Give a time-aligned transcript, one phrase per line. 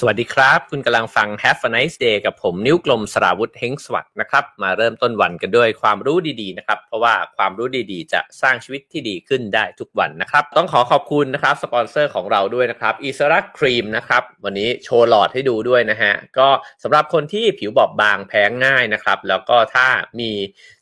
[0.00, 16.48] สวัสดีครับ คุณกำลังฟัง Have a nice day กับผมนิ้วกลมสราวุธเฮงสวัสดนะครับ มาเริ่มต้นวันกันด้วยความรู้ดีๆนะครับ เพราะว่าความรู้ดีๆ จะสร้างชีวิตที่ดีขึ้นได้ทุกวันนะครับ ต้องขอขอบคุณนะครับสปอนเซอร์ของเราด้วยนะครับอิสระครีมนะครับ วันนี้โชว์หลอดให้ดูด้วยนะฮะ ก็
[16.82, 19.86] สำหรับคนที่ผิวบอบบางแพ้ง่ายนะครับ แล้วก็ถ้า
[20.20, 20.30] มี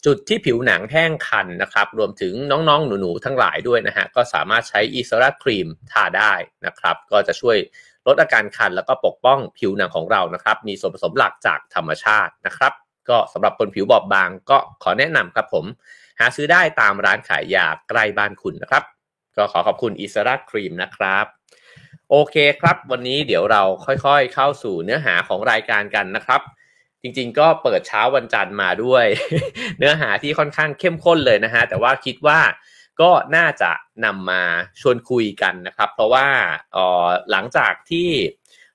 [0.06, 6.34] จุดที่ผิวหนังแห้งคันนะครับ รวมถึงน้องๆหนูๆทั้งหลายด้วยนะฮะ ก็สามารถใช้อิสระครีมทาได้
[6.66, 7.58] นะครับ ก็จะช่วย
[8.06, 12.72] ลดอาการคันแล้วก็ปกป้องผิวหนังของเรานะครับ มีส่วนผสมหลักจากธรรมชาตินะครับ
[13.08, 15.64] ก็สำหรับคนผิวบอบบางก็ขอแนะนำครับผม
[16.20, 18.84] หาซื้อได้ตามร้านขายยาใกล้บ้านคุณนะครับ
[19.36, 21.26] ก็ขอขอบคุณอิสระครีมนะครับ
[22.10, 26.40] โอเคครับ วันนี้เดี๋ยวเราค่อยๆเข้าสู่เนื้อหาของรายการกันนะครับ
[27.02, 29.04] จริงๆ ก็เปิดเช้าวันจันทร์มาด้วย
[29.78, 32.38] เนื้อหาที่ค่อนข้างเข้มข้นเลยนะฮะแต่ว่าคิดว่า
[33.00, 33.72] ก็น่าจะ
[34.04, 34.42] นำมา
[34.80, 36.26] ชวนคุยกันนะครับ เพราะว่า
[37.30, 38.08] หลังจากที่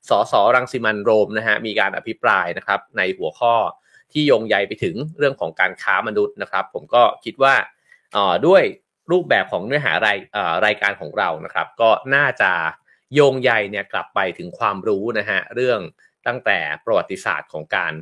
[0.09, 3.55] สสรังสิมันโรมนะฮะมีการอภิปรายนะครับในหัวข้อ
[4.11, 7.55] ที่โยงใยไปถึงเรื่องของการค้ามนุษย์นะครับ ผมก็คิดว่า
[8.47, 8.63] ด้วย
[9.11, 10.17] รูปแบบของเนื้อหาราย
[10.65, 12.51] รายการของเรานะครับ ก็น่าจะ
[13.13, 15.79] โยงใยเนี่ยกลับไปถึงความรู้นะฮะเรื่อง
[16.27, 17.93] ตั้งแต่ประวัติศาสตร์ของการ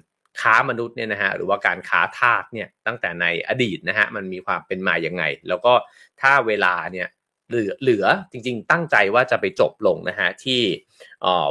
[0.42, 5.74] ค้ามนุษย์เนี่ยนะฮะหรือว่าการค้าทาสเนี่ยตั้งแต่ในอดีตนะฮะมันมีความเป็นมาอย่างไง แล้วก็
[6.22, 7.08] ถ้าเวลาเนี่ย
[7.50, 10.62] เหลือเหลือจริงๆ ตั้งใจว่าจะไปจบลงนะฮะที่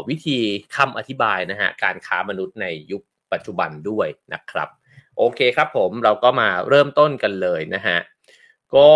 [0.09, 0.39] วิธี
[0.77, 4.69] คำอธิบายนะฮะการค้ามนุษย์ในยุคปัจจุบันด้วยนะครับ
[5.19, 7.99] โอเคครับผมเราก็มาเริ่มต้นกันเลยนะฮะ
[8.77, 8.91] ก็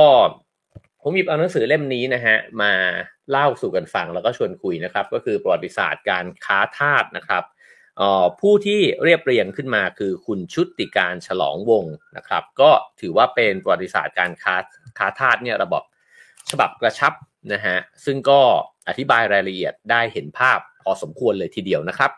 [1.03, 2.73] ผมหยิบเอาหนังสือเล่มนี้นะฮะมา
[3.31, 7.45] เล่าสู่กันฟังแล้วก็ชวนคุยนะครับ ก็คือประวัติศาสตร์การค้าทาสนะครับ
[8.41, 11.85] ผู้ที่เรียบเรียงขึ้นมาคือคุณชุติการฉลองวง
[12.17, 14.57] นะครับ ก็ถือว่าเป็นประวัติศาสตร์การค้า
[14.98, 15.83] ค้าทาสเนี่ยระบบ
[16.51, 17.13] ฉบับกระชับ
[17.53, 18.41] นะฮะซึ่งก็
[18.89, 22.13] อธิบายรายละเอียดได้เห็นภาพพอสมควรเลยทีเดียวนะครับ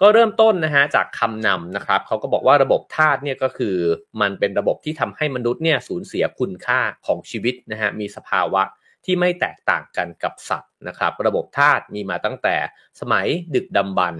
[0.00, 3.76] ก็เริ่มต้นนะฮะจากคำนำนะครับเขาก็บอกว่าระบบทาสเนี่ยก็คือ
[4.20, 8.62] มันเป็นระบบที่ทำให้มนุษย์เนี่ยสูญเสียคุณค่าของชีวิตนะฮะมีสภาวะ
[9.04, 12.56] ที่ไม่แตกต่างกันกับสัตว์นะครับ ระบบทาสมีมาตั้งแต่
[13.00, 14.14] สมัยดึกดำบรร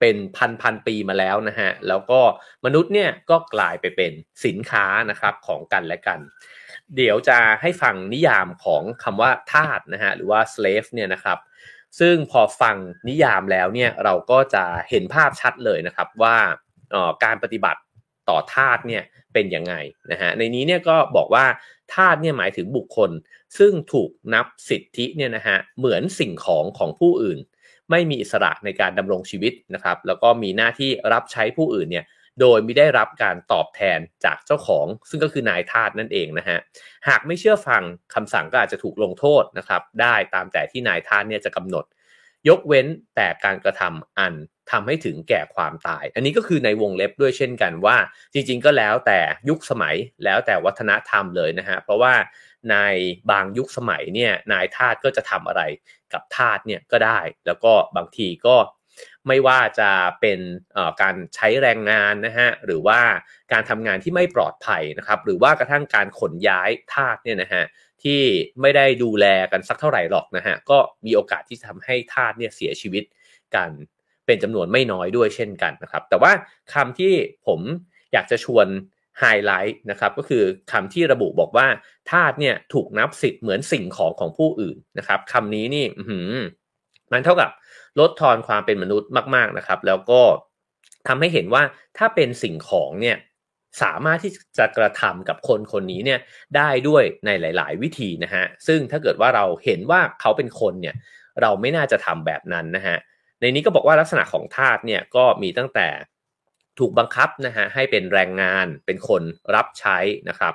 [0.00, 2.20] เป็นพันพันปีมาแล้วนะฮะ แล้วก็
[2.64, 4.12] มนุษย์เนี่ยก็กลายไปเป็น
[4.44, 6.20] สินค้านะครับของกันและกัน
[6.96, 11.38] เดี๋ยวจะให้ฟังนิยามของคำว่าทาสนะฮะหรือว่า slave เนี่ยนะครับ
[12.00, 12.76] ซึ่งพอฟัง
[13.08, 16.36] นิยามแล้วเนี่ยเราก็จะเห็นภาพชัดเลยนะครับว่า
[17.24, 17.80] การปฏิบัติ
[18.28, 19.74] ต่อทาสเนี่ยเป็นยังไง
[20.10, 21.44] นะฮะในนี้เนี่ยก็บอกว่า
[21.94, 23.10] ทาสเนี่ยหมายถึงบุคคล
[23.58, 27.38] ซึ่งถูกนับสิทธิเนี่ยนะฮะเหมือนสิ่งของของผู้อื่น
[27.90, 32.06] ไม่มีอิสระในการดำรงชีวิตนะครับ แล้วก็มีหน้าที่รับใช้ผู้อื่นเนี่ย
[32.40, 36.58] โดยไม่ได้รับการตอบแทนจากเจ้าของ ซึ่งก็คือนายทาสนั่นเองนะฮะ
[37.08, 37.82] หากไม่เชื่อฟัง
[38.14, 41.84] คำสั่งก็อาจจะถูกลงโทษนะครับ ได้ตามแต่ที่นายทาสเนี่ยจะกำหนด
[42.48, 44.34] ยกเว้นแต่การกระทำอัน
[44.70, 47.96] ทำให้ถึงแก่ความตาย อันนี้ก็คือในวงเล็บด้วยเช่นกันว่า
[48.32, 49.18] จริง ๆ ก็แล้วแต่
[49.48, 52.14] ยุคสมัยแล้วแต่วัฒนธรรมเลยนะฮะเพราะว่า
[52.70, 52.76] ใน
[53.30, 55.62] บางยุคสมัยเนี่ยนายทาสก็จะทำอะไร
[56.12, 58.56] กับทาสเนี่ยก็ได้ แล้วก็บางทีก็
[59.28, 60.40] ไม่ว่าจะเป็น
[61.02, 63.00] การใช้แรงงานนะฮะหรือว่า
[63.52, 67.64] การทำงานที่ไม่ปลอดภัยนะครับหรือว่ากระทั่งการขนย้ายทาสเนี่ยนะฮะ
[68.02, 68.22] ที่
[68.60, 73.04] ไม่ได้ดูแลกันสักเท่าไหร่หรอกนะฮะก็มีโอกาสที่ทำให้ทาสเนี่ยเสียชีวิต
[73.54, 73.70] กัน
[74.26, 76.32] เป็นจำนวนไม่น้อยด้วยเช่นกันนะครับ แต่ว่า
[76.74, 77.12] คำที่
[77.46, 77.60] ผม
[78.12, 78.66] อยากจะชวน
[79.20, 80.42] ไฮไลท์นะครับก็คือ
[80.72, 81.66] คำที่ระบุบอกว่า
[82.10, 85.86] ทาสเนี่ยถูกนับสิทธิ์เหมือนสิ่งของของผู้อื่นนะครับคำนี้นี่
[87.12, 87.50] มันเท่ากับ
[88.00, 90.22] ลดทอนความเป็นมนุษย์มากๆนะครับ แล้วก็
[91.08, 91.62] ทำให้เห็นว่า
[91.98, 93.16] ถ้าเป็นสิ่งของเนี่ย
[93.82, 96.20] สามารถที่จะกระทำกับคนคนนี้เนี่ย
[96.56, 100.94] ได้ด้วยในหลาย ๆ วิธีนะฮะซึ่งถ้าเกิดว่าเราเห็นว่าเขาเป็นคนเนี่ย
[101.40, 102.96] เราไม่น่าจะทำแบบนั้นนะฮะ
[103.40, 105.88] ในนี้ก็บอกว่าลักษณะของทาสเนี่ยก็มีตั้งแต่
[106.78, 109.22] ถูกบังคับนะฮะให้เป็นแรงงานเป็นคน
[109.54, 109.98] รับใช้
[110.28, 110.54] นะครับ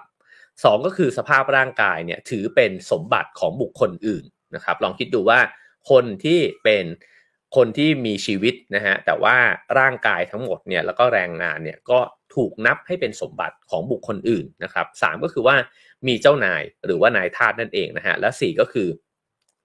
[0.64, 4.24] สองก็คือสภาพร่างกายเนี่ยถือเป็นสมบัติของบุคคลอื่น
[4.56, 5.40] นะครับ ลองคิดดูว่า
[5.90, 6.86] คนที่เป็น
[7.56, 9.36] คนที่มีชีวิตนะฮะแต่ว่า
[9.80, 12.00] ร่างกายทั้งหมดเนี่ยแล้วก็แรงงานเนี่ยก็
[12.36, 15.56] ถูกนับให้เป็นสมบัติของบุคคลอื่นนะครับสามก็คือว่า
[16.08, 18.88] มีเจ้านายหรือว่านายทาสนั่นเองนะฮะและสี่ก็คือ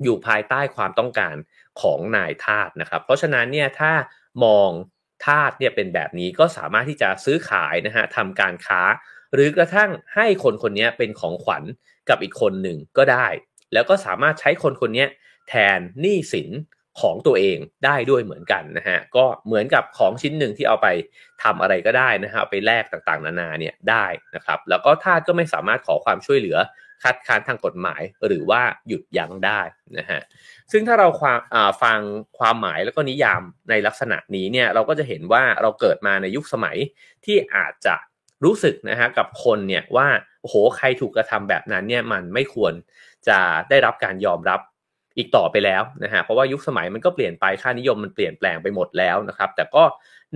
[0.02, 1.36] อยู่ภายใต้ความต้องการ
[1.80, 3.92] ของนายทาสนะครับ เพราะฉะนั้นเนี่ยถ้า
[4.44, 4.70] มอง
[5.24, 8.80] ทาสเนี่ยเป็นแบบนี้ก็สามารถที่จะซื้อขายนะฮะทำการค้า
[9.34, 11.64] หรือกระทั่งให้คนคนนี้เป็นของขวัญ
[12.08, 13.26] กับอีกคนหนึ่งก็ได้
[13.72, 15.06] แล้วก็สามารถใช้คนคนนี้
[15.48, 16.50] แทนหนี้สิน
[17.00, 20.88] ของตัวเองได้ด้วยเหมือนกันนะฮะก็เหมือนกับของชิ้นหนึ่งที่เอาไป
[21.42, 26.58] ทำอะไรก็ได้นะฮะเอาไปแลกต่างๆ นานาเนี่ยได้นะครับ แล้วก็ทาสก็ไม่สามารถขอความช่วยเหลือ
[27.02, 29.60] คัดค้านทางกฎหมายหรือว่าหยุดยั้งได้
[29.98, 30.20] นะฮะ
[30.72, 31.34] ซึ่งถ้าเราวา
[31.82, 31.98] ฟัง
[32.38, 36.76] ความหมายแล้วก็นิยามในลักษณะนี้เนี่ยเราก็จะเห็นว่าเราเกิดมาในยุคสมัย
[37.24, 37.94] ที่อาจจะ
[38.44, 40.08] รู้สึกนะฮะกับคนเนี่ยว่า
[40.40, 42.74] โอ้โหใครถูกกระทำแบบนั้นเนี่ยมันไม่ควร
[43.28, 44.60] จะได้รับการยอมรับ
[45.18, 49.84] อีกต่อไปแล้วนะฮะเพราะว่ายุคสมัยมันก็เปลี่ยนไปค่านิยมมันเปลี่ยนแปลงไปหมดแล้วนะครับ แต่ก็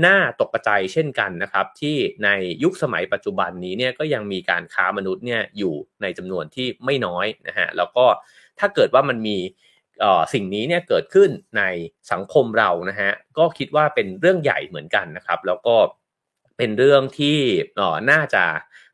[0.06, 2.28] น่าตกใจเช่นกันนะครับ ที่ใน
[2.62, 8.04] ยุคสมัยปัจจุบันนี้เนี่ยก็ยังมีการค้ามนุษย์เนี่ยอยู่ในจำนวนที่ไม่น้อยนะฮะแล้วก็
[8.58, 9.38] ถ้าเกิดว่ามันมี
[10.32, 11.62] สิ่งนี้เนี่ยเกิดขึ้นใน
[12.12, 15.76] สังคมเรานะฮะก็คิดว่าเป็นเรื่องใหญ่เหมือนกันนะครับ แล้วก็
[16.56, 17.38] เป็นเรื่องที่
[18.10, 18.44] น่าจะ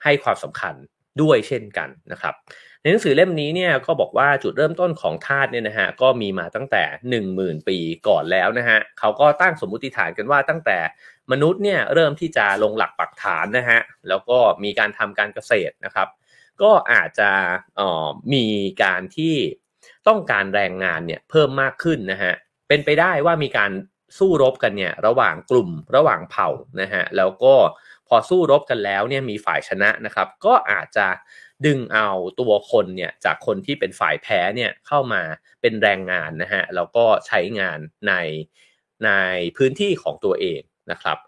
[0.05, 0.75] ให้ความสำคัญ
[1.23, 2.35] ด้วยเช่นกันนะครับ
[2.80, 6.82] ในหนังสือเล่มนี้เนี่ยก็บอกว่าจุดเริ่มต้นของธาตุเนี่ยนะฮะก็มีมาตั้งแต่
[7.25, 7.78] 1 0,000 ปี
[8.08, 10.78] ก่อนแล้วนะฮะเขาก็ตั้งสมมุติฐานกันว่าตั้งแต่
[11.32, 16.08] มนุษย์เนี่ยเริ่มที่จะลงหลักปักฐานนะฮะแล้วก็มีการทำการเกษตรนะครับ
[16.62, 17.30] ก็อาจจะ
[17.80, 18.46] ออมี
[18.82, 19.36] การที่
[20.08, 22.32] ต้องการแรงงานเนี่ยเพิ่มมากขึ้นนะฮะ
[22.69, 23.70] เป็นไปได้ว่ามีการ
[24.19, 26.48] สู้รบกันเนี่ยระหว่างกลุ่มระหว่างเผ่า
[26.80, 27.54] นะฮะแล้วก็
[28.08, 31.06] พอสู้รบกันแล้วเนี่ยมีฝ่ายชนะนะครับ ก็อาจจะ
[31.66, 32.08] ดึงเอา
[32.40, 35.22] ตัวคนเนี่ยจากคนที่เป็นฝ่ายแพ้เนี่ยเข้ามา
[35.60, 37.78] เป็นแรงงานนะฮะแล้วก็ใช้งาน
[38.08, 38.14] ใน
[39.05, 39.10] ใน
[39.56, 40.60] พื้นที่ของตัวเอง
[40.90, 41.19] นะครับ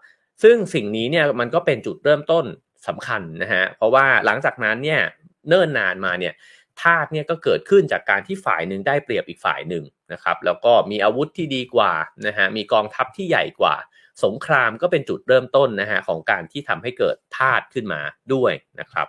[0.43, 2.45] ซึ่งสิ่งนี้เนี่ยมันก็เป็นจุดเริ่มต้น
[2.87, 5.01] สำคัญนะฮะเพราะว่าหลังจากนั้นเนี่ย
[5.47, 6.33] เนิ่นนานมาเนี่ย
[6.81, 11.93] ทาสเนี่ยก็เกิดขึ้นจากการที่ฝ่ายหนึ่งได้เปรียบอีกฝ่ายหนึ่งนะครับแล้วก็มีอาวุธที่ดีกว่า
[12.27, 13.75] นะฮะมีกองทัพที่ใหญ่กว่า
[14.23, 18.01] สงครามก็เป็นจุดเริ่มต้นนะฮะของการที่ทำให้เกิดทาสขึ้นมา
[18.33, 19.07] ด้วยนะครับ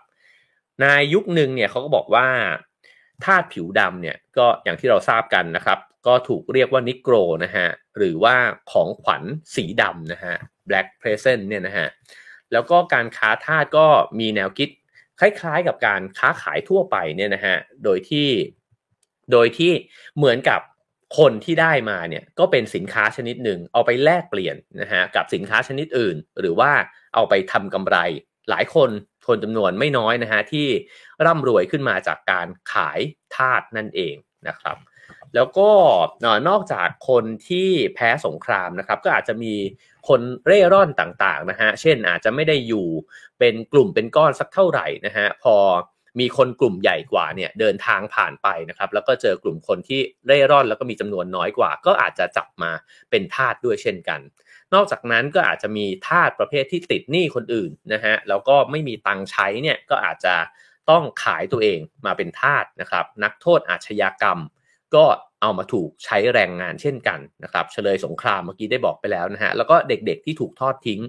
[0.80, 2.26] ในยุคหนึ่งเนี่ยเขาก็บอกว่า
[3.24, 7.14] ธาตุผิวดำเนี่ยก็อย่างที่เราทราบกันนะครับ ก็ถูกเรียกว่านิโกร
[7.44, 8.36] นะฮะหรือว่า
[8.70, 9.22] ของขวัญ
[9.54, 10.34] สีดำนะฮะ
[10.68, 11.88] black present เนี่ยนะฮะ
[12.52, 13.86] แล้วก็การค้าทาสก็
[14.20, 14.68] มีแนวคิด
[15.20, 18.28] คล้ายๆกับการค้าขายทั่วไปเนี่ยนะฮะโดยที่
[19.32, 19.72] โดยที่
[20.16, 20.60] เหมือนกับ
[21.18, 26.70] คนที่ได้มาเนี่ยก็เป็นสินค้าชนิดหนึ่งเอาไปแลกเปลี่ยนนะฮะกับสินค้าชนิดอื่น หรือว่า
[27.14, 27.96] เอาไปทำกำไร
[28.50, 28.90] หลายคน
[29.28, 30.66] คนจำนวนไม่น้อยนะฮะที่
[31.26, 33.00] ร่ำรวยขึ้นมาจากการขาย
[33.34, 34.14] ทาสนั่นเอง
[34.48, 34.76] นะครับ
[35.34, 35.70] แล้วก็
[36.48, 39.54] นอกจากคนที่แพ้สงครามนะครับ ก็อาจจะมี
[40.08, 42.86] คนเร่ร่อนต่างๆนะฮะเช่นอาจจะไม่ได้อยู่
[43.38, 45.56] เป็นกลุ่มเป็นก้อนสักเท่าไหร่นะฮะพอ
[46.20, 52.70] มีคนกลุ่มใหญ่กว่าเนี่ยเดินทางผ่านไปนะครับ แล้วก็เจอกลุ่มคนที่เร่ร่อนแล้วก็มีจำนวนน้อยกว่า ก็อาจจะจับมา
[53.10, 54.20] เป็นทาสด้วยเช่นกัน
[54.74, 60.34] นอกจากนั้นก็อาจจะมีทาสประเภทที่ติดหนี้คนอื่นนะฮะแล้วก็ไม่มีตังใช้เนี่ยก็อาจจะ
[60.90, 64.38] ต้องขายตัวเองมาเป็นทาสนะครับนักโทษอาชญากรรม
[64.94, 65.04] ก็
[65.40, 71.00] เอามาถูกใช้แรงงานเช่นกันนะครับเฉลยสงครามเมื่อกี้ได้บอกไปแล้วนะฮะแล้วก็เด็กๆที่ถูกทอดทิ้ง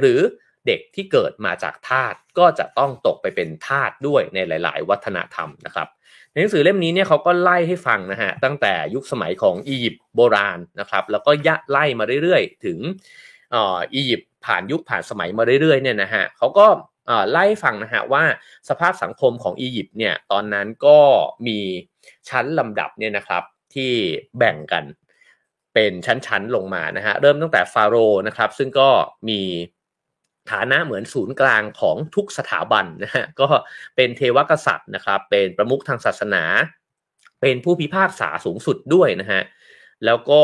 [0.00, 0.20] หรือ
[0.66, 5.88] เด็กที่เกิดมาจากทาสก็จะต้องตกไปเป็นทาสด้วยในหลาย ๆ วัฒนธรรมนะครับ
[6.30, 12.78] ในหนังสือเล่มนี้เนี่ยเขาก็ไล่ให้ฟังนะฮะตั้งแต่ยุคสมัยของอียิปต์โบราณนะครับแล้วก็ยะไล่มาเรื่อยๆ ถึง
[13.54, 16.66] อียิปต์ผ่านยุคผ่านสมัยมาเรื่อยๆเนี่ยนะฮะเขาก็
[17.30, 18.24] ไล่ฟังนะฮะว่า
[18.68, 20.98] สภาพสังคมของอียิปต์เนี่ยตอนนั้นก็
[21.46, 21.58] มี
[22.28, 23.42] ชั้นลำดับเนี่ยนะครับ
[23.74, 23.92] ที่
[24.38, 24.84] แบ่งกัน
[25.74, 28.88] เป็นชั้นๆลงมานะฮะเริ่มตั้งแต่ฟาโรห์นะครับซึ่งก็
[29.28, 29.40] มี
[30.52, 33.48] ฐานะเหมือนศูนย์กลางของทุกสถาบันนะฮะก็
[33.96, 36.44] เป็นเทวกษัตริย์นะครับ เป็นประมุขทางศาสนา
[37.40, 39.42] เป็นผู้พิพากษาสูงสุดด้วยนะฮะ
[40.04, 40.42] แล้วก็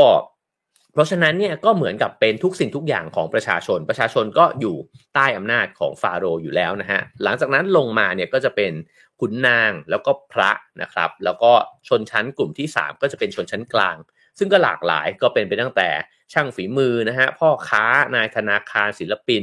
[0.93, 4.77] เพราะฉะนั้นเนี่ยก็เหมือนกับเป็นทุกสิ่งทุกอย่างของประชาชน ประชาชนก็อยู่
[5.15, 8.73] ใต้อำนาจของฟาโรห์อยู่แล้วนะฮะหลังจากนั้นลงมาเนี่ยก็จะเป็น
[9.21, 10.51] ขุนนางแล้วก็พระ
[10.83, 11.53] นะครับ แล้วก็
[11.89, 13.97] ชนชั้นกลุ่มที่ 3 ก็จะเป็นชนชั้นกลาง
[14.39, 15.89] ซึ่งก็หลากหลายก็เป็นไปตั้งแต่
[16.33, 19.43] ช่างฝีมือนะฮะพ่อค้านายธนาคารศิลปิน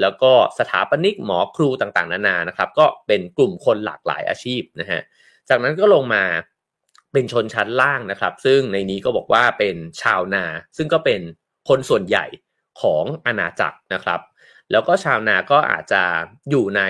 [0.00, 5.00] แล้วก็สถาปนิกหมอครูต่างๆ นานานะครับ ก็เป็นกลุ่มคนหลากหลายอาชีพนะฮะ
[5.48, 6.24] จากนั้นก็ลงมา
[7.12, 10.44] เป็นชนชั้นล่างนะครับ ซึ่งในนี้ก็บอกว่าเป็นชาวนา
[10.76, 11.20] ซึ่งก็เป็น
[11.68, 12.26] คนส่วนใหญ่
[12.82, 14.20] ของอาณาจักรนะครับ
[14.70, 16.02] แล้วก็ชาวนาก็อาจจะ
[16.50, 16.82] อยู่ใน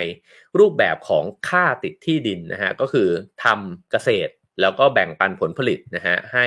[0.58, 3.08] รูปแบบของค่าติดที่ดินนะฮะก็คือ
[3.44, 6.46] ทำเกษตรแล้วก็แบ่งปันผลผลิตนะฮะให้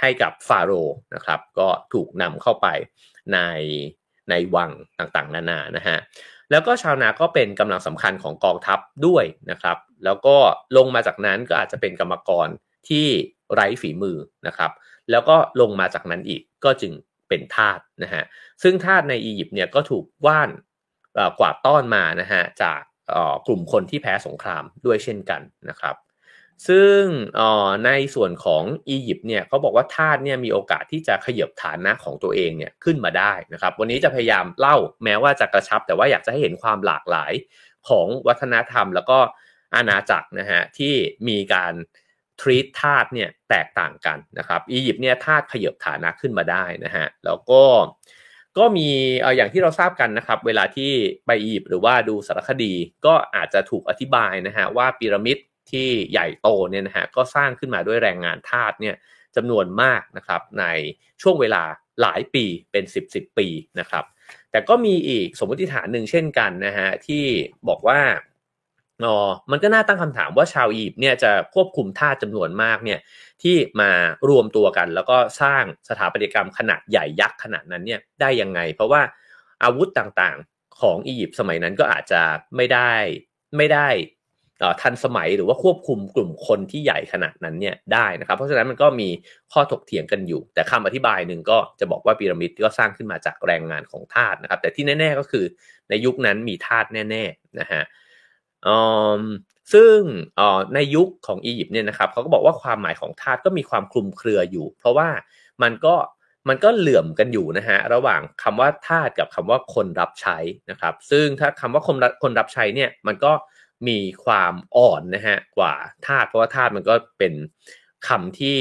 [0.00, 0.72] ให้กับฟาโร
[1.14, 2.66] นะครับ ก็ถูกนำเข้าไป
[3.34, 3.38] ใน
[4.30, 5.98] ในวังต่างๆ นานานะฮะ
[6.50, 10.36] แล้วก็ชาวนาก็เป็นกำลังสำคัญของกองทัพด้วยนะครับ แล้วก็
[10.76, 12.48] ลงมาจากนั้นก็อาจจะเป็นกรรมกร
[12.88, 13.06] ที่
[13.52, 14.70] ไร้ฝีมือนะครับ
[15.10, 16.92] แล้วก็ลงมาจากนั้นอีกก็จึง
[17.28, 18.24] เป็นทาสนะฮะ
[18.62, 20.50] ซึ่งทาสในอียิปต์เนี่ยก็ถูกว่าน
[21.38, 22.80] กวาดต้อนมานะฮะจาก
[23.46, 25.94] กลุ่มคนที่แพ้สงครามด้วยเช่นกันนะครับ
[26.68, 27.00] ซึ่ง
[27.86, 37.32] ในส่วนของอียิปต์เนี่ยเขาบอกว่าทาสเนี่ยมีโอกาสที่จะขยับฐานะของตัวเองเนี่ยขึ้นมาได้นะครับ วันนี้จะพยายามเล่าแม้ว่าจะกระชับ แต่ว่าอยากจะให้เห็นความหลากหลาย
[37.88, 39.18] ของวัฒนธรรม แล้วก็
[39.74, 40.94] อาณาจักรนะฮะที่
[41.28, 41.74] มีการ
[42.40, 47.62] ทรีตทาสเนี่ยแตกต่างกันนะครับ อียิปต์เนี่ยทาสขยับฐานะขึ้นมาได้นะฮะแล้วก็
[48.58, 48.88] ก็มี
[49.36, 50.92] อย่างที่เราทราบกันนะครับ เวลาที่
[51.26, 52.74] ไปอียิปต์หรือว่าดูสารคดี
[53.06, 55.38] ก็อาจจะถูกอธิบายนะฮะว่าพีระมิด
[55.70, 58.96] ที่ใหญ่โตเนี่ยนะฮะก็สร้างขึ้นมาด้วยแรงงานทาสเนี่ย
[59.36, 60.64] จำนวนมากนะครับใน
[61.22, 61.62] ช่วงเวลา
[62.00, 63.48] หลายปีเป็น 10บสปี
[63.80, 64.04] นะครับ
[64.50, 67.24] แต่ก็มีอีกสมมติฐานหนึ่งเช่นกันนะฮะที่
[67.68, 68.00] บอกว่า
[69.04, 69.16] อ๋อ
[69.50, 73.00] มันก็น่าตั้งคำถามว่าชาวอียิปต์เนี่ยจะควบคุมทาสจำนวนมากเนี่ย
[73.42, 73.90] ที่มา
[74.28, 79.02] รวมตัวกัน แล้วก็สร้างสถาปัตยกรรมขนาดใหญ่ยักษ์ขนาดนั้นเนี่ยได้ยังไง เพราะว่า
[79.62, 82.22] อาวุธต่างๆของอียิปต์สมัยนั้นก็อาจจะ
[82.56, 82.92] ไม่ได้
[83.56, 83.88] ไม่ได้
[84.82, 89.08] ทันสมัยหรือว่าควบคุมกลุ่มคนที่ใหญ่ขนาดนั้นเนี่ยได้นะครับ เพราะฉะนั้นมันก็มี
[89.52, 95.44] ข้อถกเถียงกันอยู่ แต่คำอธิบายหนึ่งก็จะบอกว่าพีระมิดก็สร้างขึ้นมาจากแรงงานของทาสนะครับ แต่ที่แน่ ๆก็คือ
[95.90, 97.82] ในยุคนั้นมีทาสแน่ๆนะฮะ
[99.74, 99.98] ซึ่ง
[100.74, 105.08] ในยุคของอียิปต์เนี่ยนะครับเขาก็บอกว่าความหมายของทาสก็มีความคลุมเครืออยู่ เพราะว่า
[105.62, 105.94] มันก็
[106.48, 110.38] มันก็เหลื่อมกันอยู่นะฮะระหว่างคำว่าทาสกับคำว่าคนรับใช้
[110.70, 113.32] นะครับ ซึ่งถ้าคำว่าคนคนรับใช้เนี่ยมันก็
[113.88, 115.74] มีความอ่อนนะฮะกว่า
[116.06, 117.32] ทาสเพราะว่าทาสมันก็เป็น
[118.08, 118.60] คำที่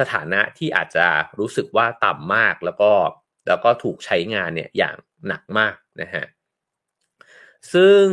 [0.00, 1.06] สถานะที่อาจจะ
[1.38, 2.92] รู้สึกว่าต่ำมากแล้วก็
[3.48, 6.24] แล้วก็ถูกใช้งานเนี่ยอย่างหนักมากนะฮะ
[7.72, 8.06] ซึ่ง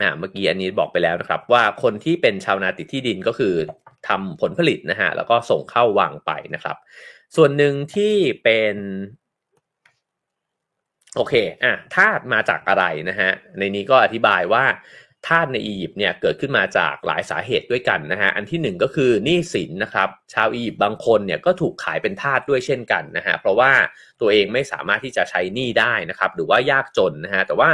[0.00, 3.54] อ่าเมื่อกี้อันนี้บอกไปแล้วนะครับ ว่าคนที่เป็นชาวนาติดที่ดินก็คือ
[4.08, 6.76] ทำผลผลิตนะฮะแล้วก็ส่งเข้าวังไปนะครับ
[7.36, 8.14] ส่วนหนึ่งที่
[8.44, 8.76] เป็น
[11.16, 14.64] โอเคอะธาตุมาจากอะไรนะฮะ ในนี้ก็อธิบายว่า
[15.26, 23.72] ธาตุในอียิปต์เนี่ยเกิดขึ้นมาจากหลายสาเหตุด้วยกันนะฮะ อันที่หนึ่งก็คือหนี้สินนะครับ ชาวอียิปต์บางคนเนี่ยก็ถูกขายเป็นทาสด้วยเช่นกันนะฮะ เพราะว่า
[24.20, 27.70] ตัวเองไม่สามารถที่จะใช้หนี้ได้นะครับ หรือว่ายากจนนะฮะ แต่ว่า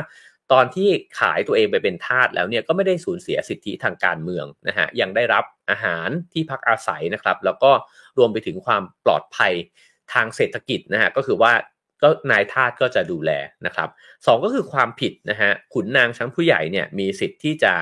[0.52, 0.88] ตอนที่
[1.20, 7.72] ขายตัวเองไปเป็นทาสแล้วเนี่ยก็ไม่ได้สูญเสียสิทธิทางการเมืองนะฮะ ยังได้รับอาหารที่พักอาศัยนะครับ แล้วก็
[8.18, 9.52] รวมไปถึงความปลอดภัย
[10.12, 11.52] ทางเศรษฐกิจนะฮะ ก็คือว่า
[12.02, 13.30] ก็นายทาสก็จะดูแล
[13.66, 13.88] นะครับ
[14.26, 17.74] สองก็คือความผิดนะฮะขุนนางชั้นผู้ใหญ่เนี่ยมีสิทธิ์ที่จะ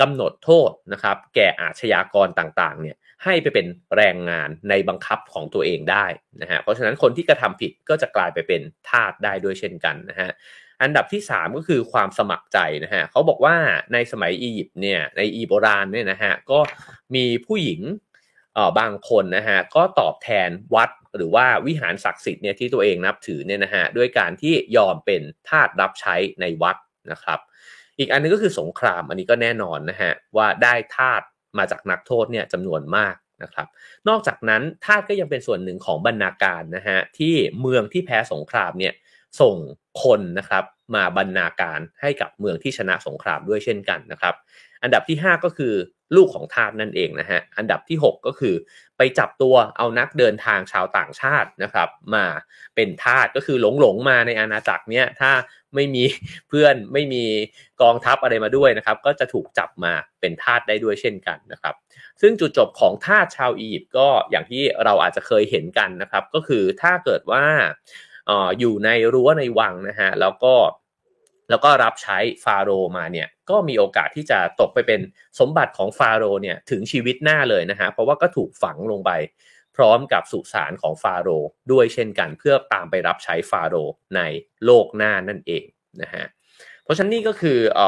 [0.00, 3.66] กำหนดโทษนะครับ แก่อาชญากรต่างๆ เนี่ยให้ไปเป็น
[3.96, 6.06] แรงงานในบังคับของตัวเองได้
[6.42, 10.30] นะฮะเพราะฉะนั้นคนที่กระทำผิดก็จะกลายไปเป็นทาสได้ด้วยเช่นกันนะฮะ
[10.82, 13.56] อันดับที่ 3 ก็คือความสมัครใจนะฮะเขาบอกว่า
[13.92, 16.60] ในสมัยอียิปต์เนี่ยในอีโบราณเนี่ยนะฮะก็
[17.14, 17.80] มีผู้หญิง
[18.54, 26.76] เอ่อบางคนนะฮะก็ตอบแทนวัด หรือว่าวิหารศักดิ์สิทธิ์เนี่ยที่ตัวเองนับถือเนี่ยนะฮะด้วยการที่ยอมเป็นทาสรับใช้ในวัด
[27.12, 27.38] นะครับ
[27.98, 31.22] อีกอันนึงก็คือสงครามอันนี้ก็แน่นอนนะฮะว่าได้ทาส
[31.58, 33.66] มาจากนักโทษเนี่ยจำนวนมากนะครับ
[34.08, 38.94] นอกจากนั้นทาสก็ยังเป็นส่วนหนึ่งของบรรณาการนะฮะที่เมืองที่แพ้สงครามเนี่ย
[39.40, 39.56] ส่ง
[40.02, 40.64] คนนะครับ
[40.94, 44.34] มาบรรณาการให้กับเมืองที่ชนะสงครามด้วยเช่นกันนะครับ
[44.82, 45.74] อันดับที่ 5 ก็คือ
[46.16, 48.54] ลูกของทาสนั่นเองนะฮะ อันดับที่ 6 ก็คือ
[48.98, 52.26] ไปจับตัวเอานักเดินทางชาวต่างชาตินะครับ มา
[52.74, 55.30] เป็นทาสก็คือหลงหลงมาในอาณาจักรเนี้ยถ้า
[55.74, 56.04] ไม่มี
[56.48, 57.24] เพื่อนไม่มี
[57.82, 61.74] กองทัพอะไรมาด้วยนะครับ ก็จะถูกจับมาเป็นทาสได้ด้วยเช่นกันนะครับ
[62.20, 67.44] ซึ่งจุดจบของทาสชาวอียิปต์ก็อย่างที่เราอาจจะเคยเห็นกันนะครับ ก็คือถ้าเกิดว่า
[68.58, 70.54] อยู่ในรั้วในวังนะฮะแล้วก็
[71.50, 75.00] แล้วก็รับใช้ฟาโรมาเนี่ยก็มีโอกาสที่จะตกไปเป็น
[75.38, 79.10] สมบัติของฟาโรเนี่ยถึงชีวิตหน้าเลยนะฮะเพราะว่าก็ถูกฝังลงไป
[79.76, 81.28] พร้อมกับสุสานของฟาโร
[81.72, 83.74] ด้วยเช่นกันเพื่อตามไปรับใช้ฟาโร
[84.16, 84.20] ใน
[84.64, 85.64] โลกหน้านั่นเอง
[86.02, 86.24] นะฮะ
[86.84, 87.82] เพราะฉะนั้นนี่ก็คืออ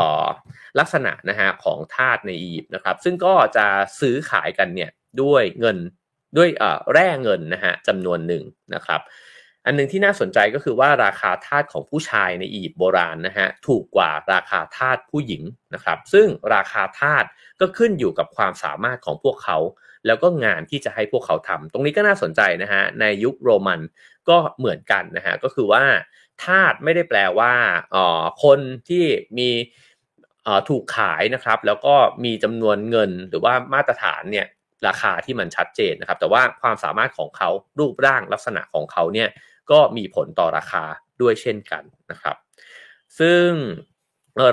[0.78, 3.66] ลักษณะนะฮะของทาสในอียิปต์นะครับ ซึ่งก็จะ
[4.00, 4.90] ซื้อขายกันเนี่ย
[5.22, 5.78] ด้วยเงิน
[6.36, 6.48] ด้วย
[6.92, 8.42] แร่เงินนะฮะจำนวนหนึ่ง
[8.74, 9.00] นะครับ
[9.66, 15.42] อันนึงที่น่าสนใจก็คือว่าราคาทาสของผู้ชายในอียิปต์โบราณนะฮะถูกกว่าราคาทาสผู้หญิง
[15.74, 17.24] นะครับ ซึ่งราคาทาส
[17.60, 19.58] ก็ขึ้นอยู่กับความสามารถของพวกเขา
[20.06, 23.80] แล้วก็งานที่จะให้พวกเขาทำตรงนี้ก็น่าสนใจนะฮะในยุคโรมัน
[24.28, 25.84] ก็เหมือนกันนะฮะก็คือว่า
[26.44, 27.52] ทาสไม่ได้แปลว่า
[27.94, 29.04] อ๋อคนที่
[29.38, 29.50] มี
[30.68, 34.46] ถูกขายนะครับ แล้วก็มีจำนวนเงินหรือว่ามาตรฐานเนี่ย
[34.86, 39.28] ราคาที่มันชัดเจนนะครับ แต่ว่าความสามารถของเขารูปร่างลักษณะของเขาเนี่ย
[39.70, 40.84] ก็มีผลต่อราคา
[41.20, 42.36] ด้วยเช่นกันนะครับ
[43.18, 43.48] ซึ่ง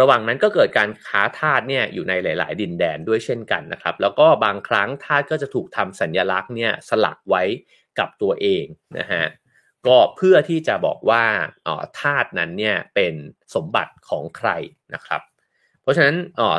[0.01, 7.43] ระหว่างนั้นก็เกิดการค้าทาสเนี่ยอยู่ในหลาย ๆ ดินแดนด้วยเช่นกันนะครับ แล้วก็บางครั้งทาสก็จะถูกทำสัญญลักษณ์เนี่ยสลักไว้
[7.99, 8.65] กับตัวเอง
[8.99, 9.25] นะฮะ
[9.87, 11.23] ก็เพื่อที่จะบอกว่า
[11.67, 13.13] อ๋อทาสนั้นเนี่ยเป็น
[13.55, 14.49] สมบัติของใคร
[14.93, 15.21] นะครับ
[15.81, 16.49] เพราะฉะนั้นอ๋อ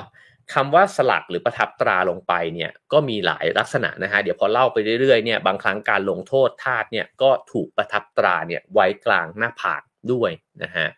[0.54, 10.30] คำว่าสลักหรือประทับตราลงไปเนี่ยก็มีหลายลักษณะนะฮะเดี๋ยวพอเล่าไปเรื่อยๆเนี่ยบางครั้งการลงโทษทาสเนี่ยก็ถูกประทับตราเนี่ยไว้กลางหน้าผากด้วย
[10.62, 10.88] นะฮะ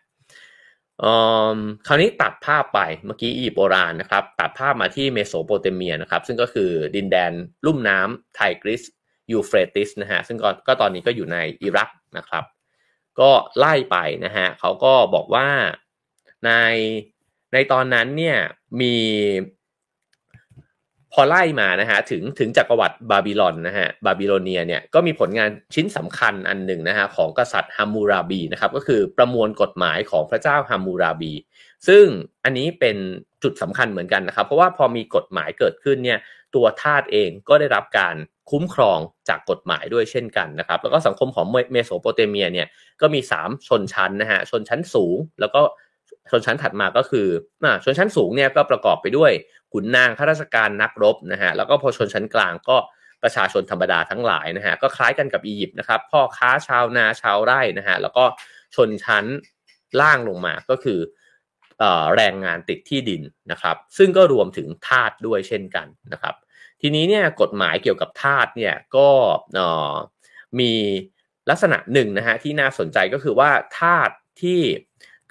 [1.87, 7.31] คราวนี้ตัดภาพไปเมื่อกี้อียิปต์โบราณนะครับตัดภาพมาที่เมโสโปเตเมียนะครับซึ่งก็คือดินแดน
[7.65, 8.81] ลุ่มน้ำไทกริส
[9.31, 12.43] ยูเฟรติสนะฮะซึ่งก็ตอนนี้ก็อยู่ในอิรักนะครับ
[13.19, 15.47] ก็ไล่ไปนะฮะเขาก็บอกว่า
[16.45, 16.51] ใน
[17.53, 18.37] ในตอนนั้นเนี่ย
[18.81, 18.93] มี
[21.13, 31.33] พอไล่มานะฮะถึงถึงจักรวรรดิบาบิลอนนะฮะบาบิโลเนียเนี่ยก็มีผลงานชิ้นสำคัญอันหนึ่งนะฮะของกษัตริย์ฮัมมูราบีนะครับก็คือประมวลกฎหมายของพระเจ้าฮัมมูราบี
[31.87, 32.05] ซึ่ง
[32.43, 32.97] อันนี้เป็น
[33.43, 36.19] จุดสำคัญเหมือนกันนะครับ เพราะว่าพอมีกฎหมายเกิดขึ้นเนี่ย
[36.55, 38.15] ตัวทาสเองก็ได้รับการ
[38.51, 42.67] คุ้มครองจากกฎหมายด้วยเช่นกันนะครับ แล้วก็สังคมของเมโสโปเตเมียเนี่ย
[43.01, 45.61] ก็มี 3 ชนชั้นนะฮะชนชั้นสูง แล้วก็
[46.31, 47.27] ชนชั้นถัดมาก็คือ
[47.83, 49.31] ชนชั้นสูงเนี่ยก็ประกอบไปด้วย
[49.73, 52.77] ขุนนางข้าราชการนักรบนะฮะแล้วก็พอชนชั้นกลางก็
[53.23, 58.23] ประชาชนธรรมดาทั้งหลายนะฮะก็คล้ายกันกับอียิปต์นะครับพ่อค้าชาวนาชาวไร่นะฮะแล้วก็
[58.75, 59.25] ชนชั้น
[60.01, 60.99] ล่างลงมาก็คือ
[62.15, 66.35] แรงงานติดที่ดินนะครับ ซึ่งก็รวมถึงทาสด้วยเช่นกันนะครับ
[66.81, 69.07] ทีนี้เนี่ยกฎหมายเกี่ยวกับทาสเนี่ยก็
[70.59, 70.73] มี
[71.49, 74.09] ลักษณะหนึ่งนะฮะที่น่าสนใจก็คือว่าทาส
[74.41, 74.61] ที่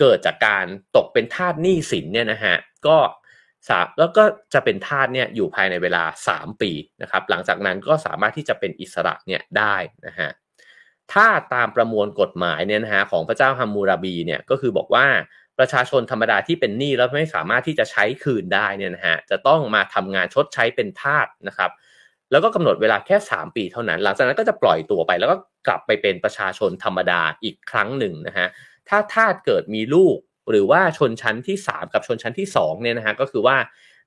[0.01, 2.57] เกิดจากการตกเป็นทาสหนี้สินเนี่ยนะฮะ
[2.87, 2.99] ก็
[3.69, 6.71] สามแล้วก็จะเป็นทาสเนี่ยอยู่ภายในเวลา 3 ปี
[7.03, 10.31] นะครับหลังจากนั้นก็สามารถที่จะเป็นอิสระเนี่ยได้นะฮะ
[11.13, 15.07] ถ้าตามประมวลกฎหมายเนี่ยนะฮะของพระเจ้าฮัมมูราบีเนี่ยก็คือบอกว่า
[15.59, 21.71] ประชาชนธรรมดาที่เป็นหนี้แล้วไม่สามารถที่จะใช้คืนได้เนี่ยนะฮะจะต้องมาทำงานชดใช้เป็นทาสนะครับ
[22.31, 28.49] แล้วก็กำหนดเวลาแค่ 3 ปีเท่านั้น หลังจากนั้นก็จะปล่อยตัวไป แล้วก็กลับไปเป็นประชาชนธรรมดาอีกครั้งหนึ่งนะฮะ
[28.89, 30.19] ถ้าทาสเกิดมีลูก
[30.51, 33.57] หรือว่าชนชั้นที่ 3 กับชนชั้นที่2เนี่ยนะฮะก็คือว่า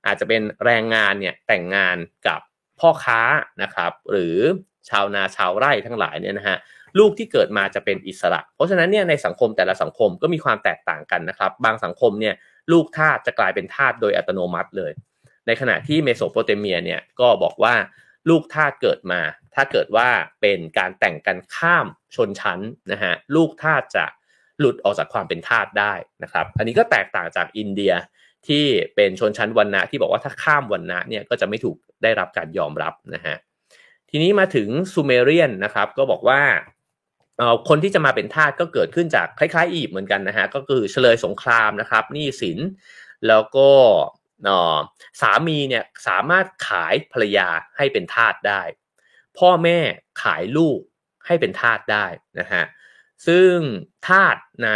[0.06, 2.40] อาจจะเป็นแรงงานเนี่ยแต่งงานกับ
[2.80, 3.20] พ่อค้า
[3.62, 4.36] นะครับ หรือ
[4.88, 6.56] ชาวนาชาวไร่ทั้งหลายเนี่ยนะฮะ
[6.98, 12.34] ลูกที่เกิดมาจะเป็นอิสระ เพราะฉะนั้นเนี่ยในสังคมแต่ละสังคมก็มีความแตกต่างกันนะครับ บางสังคมเนี่ย
[12.72, 14.92] ลูกทาสจะกลายเป็นทาสโดยอัตโนมัติเลย
[15.46, 17.74] ในขณะที่เมโสโปเตเมียเนี่ยก็บอกว่า
[18.28, 19.20] ลูกทาสเกิดมา
[19.54, 20.08] ถ้าเกิดว่า
[20.40, 22.60] เป็นการแต่งกันข้ามชนชั้น
[22.92, 24.06] นะฮะลูกทาสจะ
[24.58, 25.92] หลุดออกจากความเป็นทาสได้
[26.22, 27.92] นะครับ อันนี้ก็แตกต่างจากอินเดีย
[28.48, 28.64] ที่
[28.94, 33.36] เป็นชนชั้นวรรณะที่บอกว่าถ้าข้ามวรรณะเนี่ยก็จะไม่ถูกได้รับการยอมรับนะฮะ
[34.10, 36.42] ทีนี้มาถึงซูเมเรียนนะครับก็บอกว่า
[37.68, 42.58] คนที่จะมาเป็นทาสก็เกิดขึ้นจากคล้ายๆอียิปต์เหมือนกันนะฮะก็คือเฉลยสงครามนะครับหนี้สิน
[43.28, 43.70] แล้วก็
[45.20, 48.62] สามีเนี่ยสามารถขายภรรยาให้เป็นทาสได้
[49.38, 49.78] พ่อแม่
[50.22, 50.78] ขายลูก
[51.26, 52.06] ให้เป็นทาสได้
[52.40, 52.64] นะฮะ
[53.26, 53.54] ซึ่ง
[54.06, 54.70] ทาสใน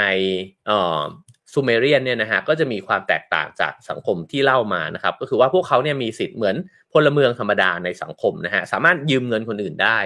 [1.53, 6.57] ซูเมเรียนเนี่ยนะฮะก็จะมีความแตกต่างจากสังคมที่เล่ามานะครับ ก็คือว่าพวกเขาเนี่ยมีสิทธิ์เหมือน
[6.93, 9.99] พลเมืองธรรมดาในสังคมนะฮะสามารถยืมเงินคนอื่นได้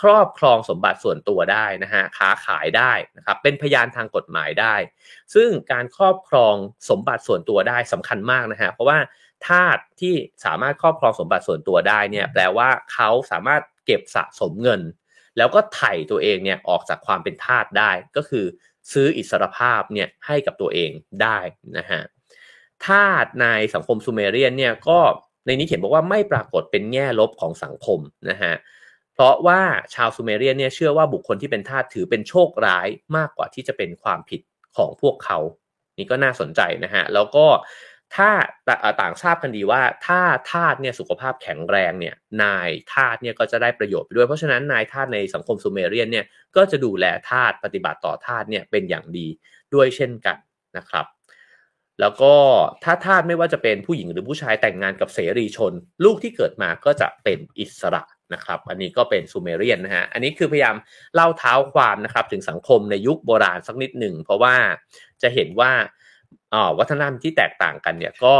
[0.00, 4.74] ครอบครองสมบัติส่วนตัวได้นะฮะค้าขายได้นะครับเป็นพยานทางกฎหมายได้
[5.34, 6.54] ซึ่งการครอบครอง
[6.90, 8.98] สมบัติส่วนตัวได้สำคัญมากนะฮะเพราะว่า
[9.46, 10.14] ทาสที่
[10.44, 14.80] สามารถครอบครองสมบัติส่วนตัวได้เนี่ยแปลว่าเขาสามารถเก็บสะสมเงิน
[15.36, 18.44] แล้วก็ไถ่ตัวเองเนี่ยออกจากความเป็นทาสได้ ก็คือ
[18.92, 20.90] ซื้ออิสรภาพเนี่ยให้กับตัวเอง
[21.22, 21.38] ได้
[21.78, 22.02] นะฮะ
[22.86, 24.98] ทาสในสังคมซูเมเรียนเนี่ยก็
[25.46, 27.98] ในนี้เขียนบอกว่าไม่ปรากฏเป็นแง่ลบของสังคม
[28.30, 28.54] นะฮะ
[29.14, 29.60] เพราะว่า
[29.94, 34.40] ชาวซูเมเรียนเนี่ยเชื่อว่าบุคคลที่เป็นทาสถือเป็นโชคร้ายมากกว่าที่จะเป็นความผิด
[34.76, 35.38] ของพวกเขา
[35.98, 37.46] นี่ก็น่าสนใจนะฮะแล้วก็
[38.14, 38.30] ถ้า
[39.00, 40.20] ต่างทราบกันดีว่าถ้า
[40.50, 49.26] ทาสเนี่ยสุขภาพแข็งแรงเนี่ยนายทาสเนี่ยก็จะได้ประโยชน์ไปด้วย เพราะฉะนั้นนายทาสในสังคมซูเมเรียนเนี่ยก็จะดูแลทาสปฏิบัติต่อทาสเนี่ยเป็นอย่างดี
[49.74, 50.36] ด้วยเช่นกัน
[50.76, 51.06] นะครับ
[52.00, 52.34] แล้วก็
[52.84, 55.72] ถ้าทาสไม่ว่าจะเป็นผู้หญิงหรือผู้ชายแต่งงานกับเสรีชน
[56.04, 58.02] ลูกที่เกิดมาก็จะเป็นอิสระ
[58.34, 60.76] นะครับ อันนี้ก็เป็นซูเมเรียนนะฮะอันนี้คือพยายาม
[61.14, 64.54] เล่าเท้าความนะครับถึงสังคมในยุคโบราณสักนิดหนึ่งเพราะว่า
[65.22, 65.72] จะเห็นว่า
[66.78, 68.34] วัฒนธรรมที่แตกต่างกันเนี่ยก็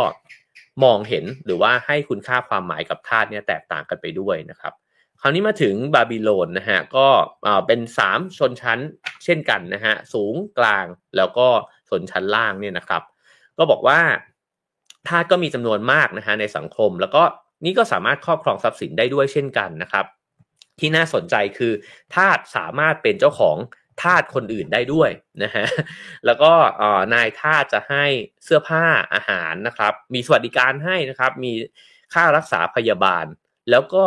[0.84, 4.72] มองเห็นหรือว่าให้คุณค่าความหมายกับธาตุเนี่ยแตกต่างกันไปด้วยนะครับ
[5.20, 7.06] คราวนี้มาถึงบาบิโลนนะฮะก็
[7.66, 8.78] เป็น 3 ชนชั้น
[9.24, 11.48] เช่นกันนะฮะสูงกลางแล้วก็
[11.88, 13.02] ชนชั้นล่างเนี่ยนะครับ
[13.58, 14.00] ก็บอกว่า
[15.08, 17.22] ทาสก็มีจำนวนมากนะฮะในสังคม แล้วก็
[17.64, 20.06] นี่ก็สามารถครอบครองทรัพย์สินได้ด้วยเช่นกันนะครับ
[20.78, 21.72] ที่น่าสนใจคือ
[22.14, 23.56] ทาสสามารถเป็นเจ้าของ
[24.02, 25.10] ทาสคนอื่นได้ด้วย
[25.42, 25.66] นะฮะ
[26.26, 26.52] แล้วก็
[27.14, 28.04] นายทาสจะให้
[28.44, 28.84] เสื้อผ้า
[29.14, 31.52] อาหารนะครับ มีสวัสดิการให้นะครับ มี
[32.14, 33.26] ค่ารักษาพยาบาล
[33.70, 34.04] แล้วก็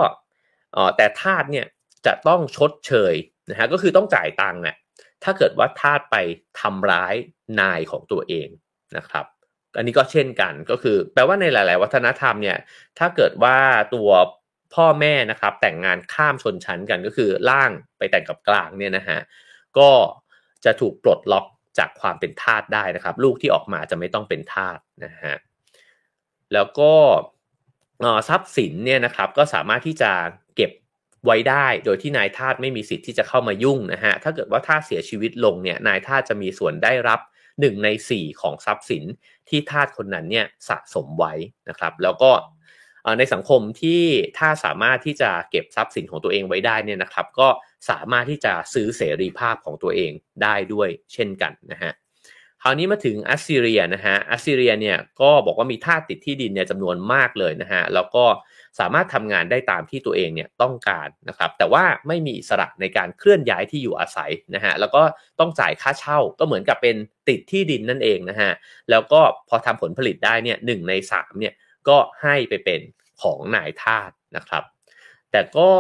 [0.98, 1.68] แต่ทาสเนี่ย
[2.06, 3.14] จะต้องชดเชย
[3.50, 4.76] นะฮะก็คือต้องจ่ายตังค์เนี่ย
[5.24, 6.16] ถ้าเกิดว่าทาสไป
[6.60, 7.16] ทำร้าย
[7.62, 8.48] นายของตัวเอง
[8.98, 9.26] นะครับ
[9.78, 12.58] อันนี้ก็เช่นกันก็คือ แปลว่าในหลาย ๆ วัฒนธรรมเนี่ย
[13.00, 13.58] ถ้าเกิดว่า
[13.96, 14.10] ตัว
[14.76, 19.20] พ่อแม่นะครับแต่งงานข้ามชนชั้นกันก็คือล่างไปแต่งกับกลางเนี่ยนะฮะ
[19.80, 19.92] ก็
[20.66, 21.46] จะถูกปลดล็อก
[21.78, 25.36] จากความเป็นทาสได้นะครับ ลูกที่ออกมาจะไม่ต้องเป็นทาสนะฮะ
[26.54, 26.94] แล้วก็
[28.30, 30.12] ทรัพย์สินเนี่ยนะครับก็สามารถที่จะ
[30.56, 30.72] เก็บ
[31.26, 37.20] ไว้ได้โดยที่นายทาสไม่มีสิทธิ์ที่จะเข้ามายุ่งนะฮะถ้าเกิดว่าทาสเสียชีวิตลงเนี่ยนายทาสจะมีส่วนได้รับ
[37.52, 39.04] 1ใน 4 ของทรัพย์สิน
[39.50, 41.34] ที่ทาสคนนั้นเนี่ยสะสมไว้
[41.70, 42.32] นะครับ แล้วก็
[43.20, 44.02] ในสังคมที่
[44.38, 47.48] ถ้าสามารถที่จะเก็บทรัพย์สินของตัวเองไว้ได้เนี่ยนะครับ ก็
[47.90, 50.12] สามารถที่จะซื้อเสรีภาพของตัวเอง
[50.44, 51.94] ได้ด้วยเช่นกันนะฮะ
[52.64, 58.26] คราวนี้มาถึงอัสซีเรียนะฮะอัสซีเรียเนี่ยก็บอกว่ามีทาสติดที่ดินเนี่ยจำนวนมากเลยนะฮะแล้วก็
[58.80, 65.04] สามารถทำงานได้ตามที่ตัวเองเนี่ยต้องการนะครับแต่ว่าไม่มีอิสระในการเคลื่อนย้ายที่อยู่อาศัยนะฮะแล้วก็
[65.40, 66.96] ต้องจ่ายค่าเช่าก็เหมือนกับเป็น
[67.30, 68.52] ติดที่ดินนั่นเองนะฮะ
[68.90, 71.54] แล้วก็พอทำผลผลิตได้เนี่ยหนึ่งในสามเนี่ย
[71.88, 72.82] ก็ให้ไปเป็น
[73.22, 74.64] ของนายทาสนะครับ
[75.36, 75.72] แต่ก็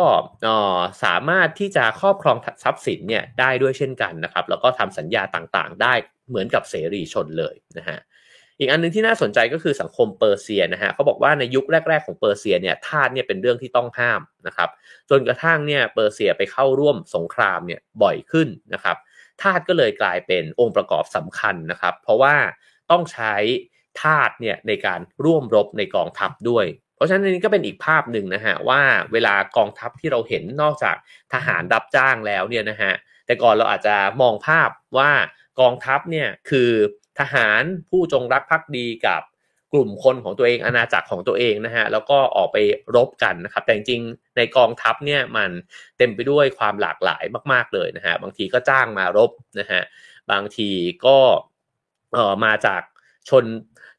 [1.04, 5.94] สามารถที่จะครอบครองทรัพย์สินเนี่ยได้ด้วยเช่นกันนะครับแล้วก็ทำสัญญาต่างๆ ได้
[6.30, 8.00] เหมือนกับเสรีชนเลยนะฮะ
[8.60, 14.70] อีกอันนึงที่น่าสนใจก็คือสังคมเปอร์เซียนะฮะเขาบอกว่าในยุคแรก ๆ ของเปอร์เซียเนี่ยทาสเนี่ยเป็นเรื่องที่ต้องห้ามนะครับ
[15.10, 18.98] จนกระทั่งเนี่ยเปอร์เซียไปเข้าร่วมสงครามเนี่ยบ่อยขึ้นนะครับ
[19.42, 22.36] ทาสก็เลยกลายเป็นองค์ประกอบสำคัญนะครับ เพราะว่า
[22.92, 23.36] ต้องใช้
[24.02, 26.66] ทาสเนี่ยในการร่วมรบในกองทัพด้วย
[26.96, 28.82] เพราะฉะนั้นนี้ก็เป็นอีกภาพหนึ่งนะฮะว่า
[29.14, 30.96] เวลากองทัพที่เราเห็นนอกจาก
[31.34, 32.94] ทหารรับจ้างแล้วเนี่ยนะฮะ
[33.26, 35.12] แต่ก่อนเราอาจจะมองภาพว่า
[35.60, 36.72] กองทัพเนี่ยคือ
[37.20, 39.22] ทหารผู้จงรักภักดีกับ
[39.74, 42.58] กลุ่มคนของตัวเองอาณาจักรของตัวเองนะฮะแล้วก็ออกไป
[42.96, 44.02] รบกันนะครับ แต่จริง
[44.38, 45.52] ในกองทัพเนี่ยมัน
[45.98, 49.82] เต็มไปด้วยความหลากหลายมาก ๆเลยนะฮะบางทีก็จ้างมารบนะฮะ
[50.32, 50.70] บางที
[51.06, 51.18] ก็
[52.14, 52.82] เอ่อมาจาก
[53.30, 53.46] ชน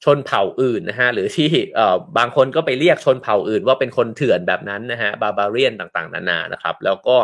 [0.06, 7.16] ชนเผ่าอื่นนะฮะหรือที่เอ่อบางคนก็ไปเรียกชนเผ่าอื่น ว่าเป็นคนเถื่อนแบบนั้นนะฮะบาบาเรียนต่างๆ นานานะครับ แล้วก็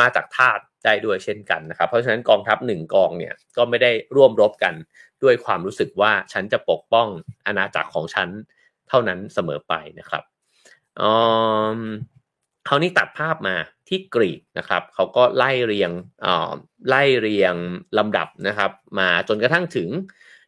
[0.00, 4.74] มาจากทาสได้ด้วยเช่นกันนะครับ เพราะฉะนั้นกองทัพหนึ่งกองเนี่ยก็ไม่ได้ร่วมรบกัน
[5.22, 7.08] ด้วยความรู้สึกว่าฉันจะปกป้อง
[7.46, 8.28] อาณาจักรของฉัน
[8.88, 10.22] เท่านั้นเสมอไปนะครับ
[12.68, 13.56] คราวนี้ตัดภาพมา
[13.88, 15.90] ที่กรีกนะครับเขาก็ไล่เรียง
[16.88, 17.54] ไล่เรียง
[17.98, 19.88] ลำดับนะครับ มาจนกระทั่งถึง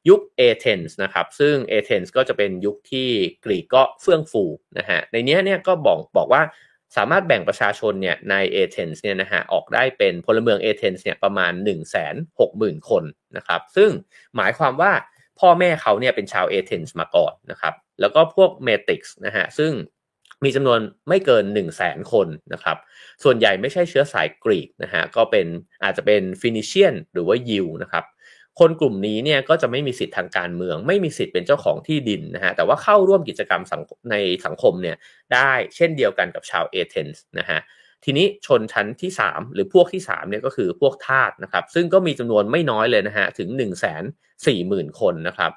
[0.08, 3.08] ยุคเอเธนส์นะครับ ซึ่งเอเธนส์ก็จะเป็นยุคที่
[3.44, 4.44] กรีกก็เฟื่องฟู
[4.78, 6.42] นะฮะ ในนี้เนี่ยก็บอกบอกว่า
[6.96, 13.04] สามารถแบ่งประชาชนเนี่ยในเอเธนส์เนี่ยนะฮะออกได้เป็นพลเมืองเอเธนส์เนี่ยประมาณ 1 6 0 0 0 0 คน
[13.36, 13.90] นะครับ ซึ่ง
[14.36, 14.92] หมายความว่า
[15.40, 19.72] พ่อแม่เขาเนี่ยเป็นชาวเอเธนส์มาก่อนนะครับ แล้วก็พวกเมติกส์นะฮะ ซึ่ง
[20.44, 22.76] มีจำนวนไม่เกิน 1 0 0 0 0แสนคนนะครับ
[23.22, 25.46] ส่วนใหญ่ไม่ใช่เชื้อสายกรีกนะฮะ ก็เป็น
[25.82, 28.04] อาจจะเป็นฟินิเชียนหรือว่ายิวนะครับ
[28.60, 33.62] คนกลุ่มนี้เนี่ยก็จะไม่มีสิทธิ์ทางการเมือง ไม่มีสิทธิ์เป็นเจ้าของที่ดินนะฮะแต่ว่าเข้าร่วมกิจกรรม
[34.10, 34.96] ในสังคมเนี่ย
[35.34, 37.60] ได้เช่นเดียวกันกับชาวเอเธนส์นะฮะ
[38.04, 43.66] ทีนี้ชนชั้นที่ 3 หรือพวกที่3เนี่ยก็คือพวกทาสนะครับซึ่งก็มีจำนวนไม่น้อยเลยนะฮะถึง 1 4 0
[44.46, 45.52] 0 0 0 คนนะครับ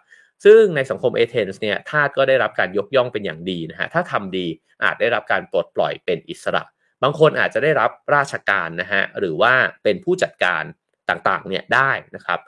[0.46, 4.46] ซึ่งในสังคมเอเธนส์เนี่ยทาสก็ได้รับการยกย่องเป็นอย่างดีนะฮะถ้าทำดี
[4.84, 6.64] อาจได้รับการปลดปล่อยเป็นอิสระ
[7.04, 10.64] บางคนอาจจะได้รับราชการนะฮะหรือว่าเป็นผู้จัดการ
[11.10, 12.40] ต่างๆเนี่ยได้นะครับ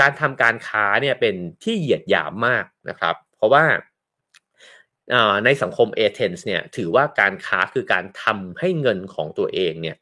[0.00, 3.64] การทำการค้าเนี่ยเป็นที่เหยียดหยามมากนะครับ เพราะว่า
[5.44, 9.96] ในสังคมเอเธนส์เนี่ยถือว่าการค้าคือการทำให้เงินของตัวเองเนี่ย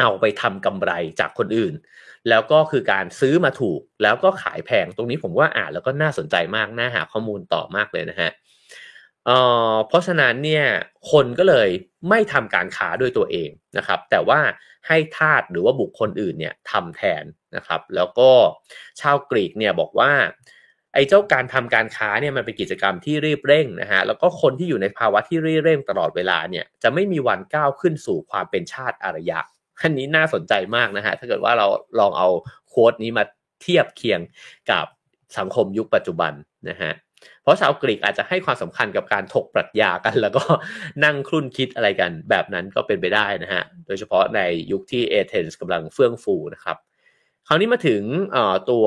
[0.00, 1.74] เอาไปทำกำไรจากคนอื่น
[2.28, 8.30] แล้วก็คือการซื้อมาถูกแล้วก็ขายแพงตรงนี้ผมว่าอ่านแล้วก็น่าสนใจมากน่าหาข้อมูลต่อมากเลยนะฮะ
[9.26, 9.36] เอ่
[9.72, 10.66] อเพราะฉะนั้นเนี่ย
[11.10, 11.68] คนก็เลย
[12.08, 14.40] ไม่ทำการค้าด้วยตัวเองนะครับ แต่ว่า
[14.86, 17.24] ให้ทาสหรือว่าบุคคลอื่นเนี่ยทำแทน
[17.56, 18.30] นะครับ แล้วก็
[19.00, 20.12] ชาวกรีกเนี่ยบอกว่า
[20.94, 29.40] ไอ้เจ้าการทำการค้าเนี่ยมันเป็นกิจกรรมที่รีบเร่งนะฮะแล้วก็คนที่อยู่ในภาวะที่รีบเร่งตลอดเวลาเนี่ยจะไม่มีวันก้าวขึ้นสู่ความเป็นชาติอารยะ
[29.80, 31.66] อันนี้น่าสนใจมากนะฮะถ้าเกิดว่าเรา
[31.98, 32.28] ลองเอา
[32.68, 33.24] โค้ดนี้มา
[33.62, 34.20] เทียบเคียง
[34.70, 34.86] กับ
[35.38, 36.32] สังคมยุคปัจจุบัน
[36.68, 36.92] นะฮะ
[37.42, 40.42] เพราะชาวกรีกอาจจะให้ความสำคัญกับการถกปรัชญากัน แล้วก็
[41.04, 44.40] นั่งครุ่นคิดอะไรกันแบบนั้นก็เป็นไปได้นะฮะ โดยเฉพาะใน
[44.72, 46.76] ยุคที่เอเธนส์กำลังเฟื่องฟูนะครับ
[47.46, 48.02] คราวนี้มาถึง
[48.70, 48.84] ตัว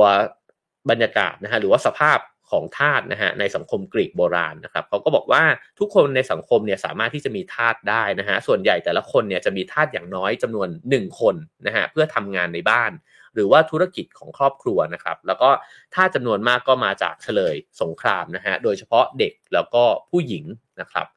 [0.90, 2.20] บรรยากาศนะฮะหรือว่าสภาพ
[2.52, 5.44] ของทาสนะฮะในสังคมกรีกโบราณนะครับเขาก็บอกว่า
[5.80, 11.36] ทุกคนในสังคมเนี่ยสามารถที่จะมีทาสได้นะฮะส่วนใหญ่แต่ละคนเนี่ยจะมีทาสอย่างน้อยจำนวน 1 คน
[11.68, 12.92] นะฮะเพื่อทำงานในบ้าน
[13.34, 15.50] หรือว่าธุรกิจของครอบครัวนะครับ แล้วก็
[15.96, 20.46] ถ้าจำนวนมากก็มาจากเชลยสงครามนะฮะโดยเฉพาะเด็กแล้วก็ผู้หญิง
[20.82, 21.08] นะครับ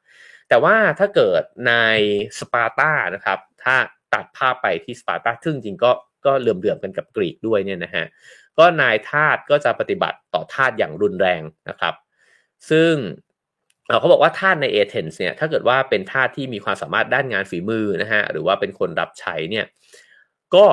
[0.49, 1.73] แต่ว่าถ้าเกิดใน
[2.39, 3.75] สปาร์ตานะครับ ถ้า
[4.13, 5.91] ตัดภาพไปที่สปาร์ตาซึ่งจริงก็
[6.25, 8.05] ก็เหลื่อมๆกันกับกรีกด้วยเนี่ยนะฮะ
[8.57, 11.93] ก็นายทาสก็จะปฏิบัติต่อทาสอย่างรุนแรงนะครับ
[12.69, 12.93] ซึ่ง
[13.99, 19.65] เขาบอกว่าทาสในเอเธนส์เนี่ยถ้าเกิดว่าเป็นทาสที่มีความสามารถด้านงานฝีมือนะฮะหรือว่าเป็นคนรับใช้เนี่ย
[20.55, 20.65] ก็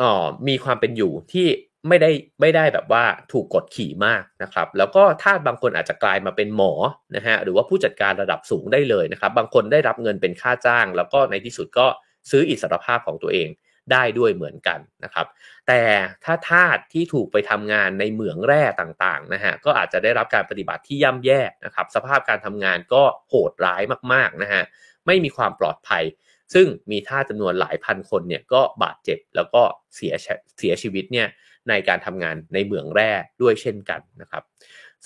[0.00, 1.46] ออมีความเป็นอยู่ที่
[1.88, 6.72] ไม่ได้ไม่ได้แบบว่าถูกกดขี่มากนะครับ แล้วก็ถ้าบางคนอาจจะกลายมาเป็นหมอ
[7.16, 11.86] นะฮะหรือว่าผู้จัดการระดับสูงได้เลยนะครับ บางคนได้รับเงินเป็นค่าจ้าง แล้วก็ในที่สุดก็
[12.30, 13.48] ซื้ออิสรภาพของตัวเอง
[13.92, 15.26] ได้ด้วยเหมือนกันนะครับ
[15.68, 15.82] แต่
[16.24, 24.62] ถ้าทาสที่ถูกไปทำงานในเหมืองแร่ต่างๆนะฮะก็อาจจะได้รับการปฏิบัติที่ย่ำแย่นะครับ สภาพการทำงานก็โหดร้ายมากๆนะฮะ
[25.06, 26.04] ไม่มีความปลอดภัย
[26.54, 29.62] ซึ่งมีท่าจำนวนหลายพันคนเนี่ยก็บาดเจ็บแล้วก็
[29.94, 30.14] เสีย
[30.58, 31.28] เสียชีวิตเนี่ย
[31.68, 33.12] ในการทำงานในเหมืองแร่
[33.42, 34.42] ด้วยเช่นกันนะครับ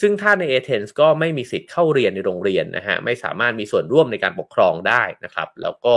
[0.01, 5.97] ซึ่งท่าในเอเธนส์ก็ไม่มีสิทธิ์เข้าเรียนในโรงเรียนนะฮะไม่สามารถมีส่วนร่วมในการปกครองได้นะครับ แล้วก็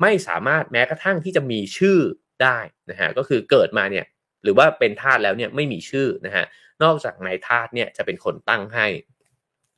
[0.00, 1.98] ไม่สามารถแม้กระทั่งที่จะมีชื่อ
[2.42, 2.58] ได้
[2.90, 4.06] นะฮะก็คือเกิดมาเนี่ย
[4.42, 6.44] หรือว่าเป็นทาสแล้วเนี่ยไม่มีชื่อนะฮะ
[6.82, 8.86] นอกจากนายทาสเนี่ยจะเป็นคนตั้งให้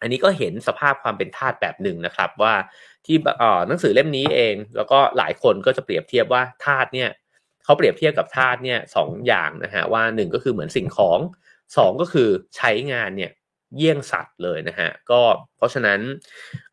[0.01, 2.55] อันนี้ก็เห็นสภาพความเป็นทาสแบบหนึ่งนะครับ ว่า
[3.07, 7.11] ที่อ่อหนังสือเล่มนี้เอง แล้วก็หลายคนก็จะเปรียบเทียบว่าทาสเนี่ย
[7.65, 11.19] เขาเปรียบเทียบกับทาสเนี่ยสองอย่างนะฮะว่าหนึ่งก็คือเหมือนสิ่งของ
[11.77, 13.33] สองก็คือใช้งานเนี่ย
[13.77, 15.21] เยี่ยงสัตว์เลยนะฮะก็
[15.57, 16.01] เพราะฉะนั้น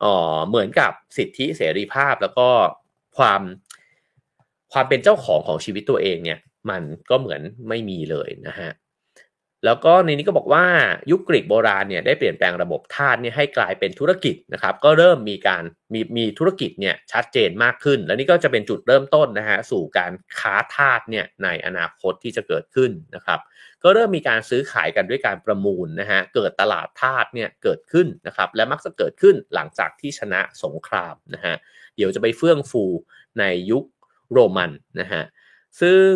[0.03, 2.47] อ๋อเหมือนกับสิทธิเสรีภาพแล้วก็
[3.17, 3.41] ความ
[4.73, 8.71] ความเป็นเจ้าของของชีวิตตัวเองเนี่ย มันก็เหมือนไม่มีเลยนะฮะ
[9.65, 10.65] แล้วก็ในนี้ก็บอกว่า
[11.11, 23.39] ยุคกรีกโบราณเนี่ยได้เปลี่ยนแปลงระบบทาสเนี่ยให้กลายเป็นธุรกิจนะครับ ก็เริ่มมีการมีมีธุรกิจเนี่ยชัดเจนมากขึ้น และนี่ก็จะเป็นจุดเริ่มต้นนะฮะสู่การค้าทาสเนี่ยในอนาคตที่จะเกิดขึ้นนะครับ
[23.83, 31.55] ก็เริ่มมีการซื้อขายกันด้วยการประมูลนะฮะเกิดตลาดทาสเนี่ยเกิดขึ้นนะครับ และมักจะเกิดขึ้นหลังจากที่ชนะสงครามนะฮะ
[31.95, 32.83] เดี๋ยวจะไปเฟื่องฟู
[33.39, 33.83] ในยุค
[34.33, 35.23] โรมันนะฮะ
[35.81, 36.11] ซึ่ง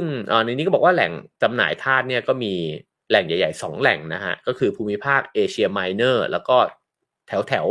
[0.46, 2.54] ในนี้ก็บอกว่าแหล่งจำหน่ายทาสเนี่ยก็มี
[3.10, 6.58] แหล่งใหญ่ๆ2แหล่งนะฮะก็คือภูมิภาคเอเชียไมเนอร์แล้วก็
[7.28, 7.66] แถวแถว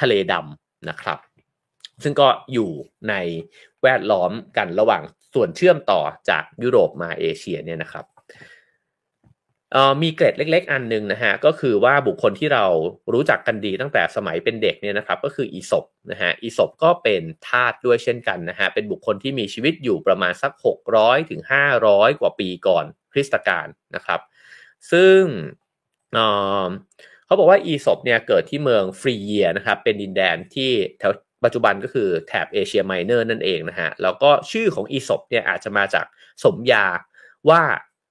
[0.00, 1.18] ทะเลดำนะครับ
[2.02, 2.70] ซึ่งก็อยู่
[3.08, 3.14] ใน
[3.82, 5.02] แวดล้อมกันระหว่าง
[5.34, 8.04] ส่วนเชื่อมต่อจากยุโรปมาเอเชียเนี่ยนะครับ
[10.02, 12.64] มีเกร็ดเล็ก ๆ อันนึงนะฮะก็คือว่าบุคคลที่เรา
[13.12, 20.52] รู้จักกันดีตั้งแต่สมัยเป็นเด็กเนี่ยนะครับ ก็คืออีศบนะฮะอีศบก็เป็นทาสด้วยเช่นกันนะฮะเป็นบุคคลที่มีชีวิตอยู่ประมาณสัก
[20.90, 21.42] 600ถึง
[21.80, 24.20] 500 กว่าปีก่อนคริสตกาลนะครับ
[24.92, 25.22] ซึ่ง
[27.26, 31.12] เขาบอกว่าอีศบเนี่ยเกิดที่เมืองฟรีเจียนะครับ เป็นดินแดนที่แถว
[31.44, 36.06] ปัจจุบันก็คือแถบเอเชียไมเนอร์นั่นเองนะฮะ แล้วก็ชื่อของอีศบเนี่ยอาจจะมาจาก
[36.44, 36.86] สมญา
[37.48, 37.62] ว่า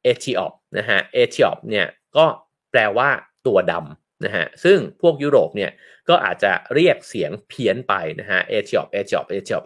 [0.04, 2.26] เอธิออปนะฮะ เอธิออปเนี่ยก็
[2.72, 3.10] แปลว่า
[3.48, 5.72] ตัวดำนะฮะ ซึ่งพวกยุโรปเนี่ย
[6.10, 9.64] ก็อาจจะเรียกเสียงเพี้ยนไปนะฮะ เอธิออป เอธิออป เอธิออป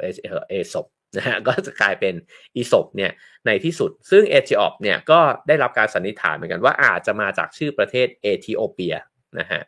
[0.50, 2.14] เอศบ นะฮะก็จะกลายเป็น
[2.56, 3.12] อีศบเนี่ย
[3.46, 8.96] ในที่สุด ซึ่งเอธิออปเนี่ยก็ได้รับการสันนิษฐานเหมือนกันว่าอาจจะมาจากชื่อประเทศเอธิโอเปีย
[9.40, 9.62] นะฮะ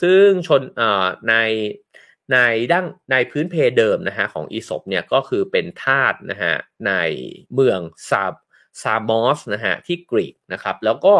[0.00, 0.62] ซึ่งชน
[1.28, 1.34] ใน
[2.32, 2.38] ใน
[2.72, 6.54] ดั้งในพื้นเพเดิมนะฮะของอีศบเนี่ยก็คือเป็นทาสนะฮะ
[6.86, 6.92] ใน
[7.54, 8.34] เมืองซาบ
[8.82, 11.14] ซามอสนะฮะที่กรีกนะครับแล้วก็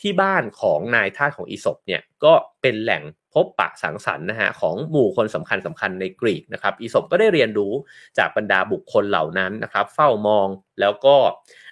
[0.00, 3.02] ที่บ้านของนายทาสของอีศบเนี่ยก็เป็นแหล่ง
[3.34, 7.72] พบปะสังสรรค์นะฮะของหมู่คนสำคัญสำคัญในกรีกนะครับอีศบก็ได้เรียนรู้
[8.18, 10.48] จากบรรดาบุคคลเหล่านั้นนะครับเฝ้ามอง
[10.80, 11.16] แล้วก็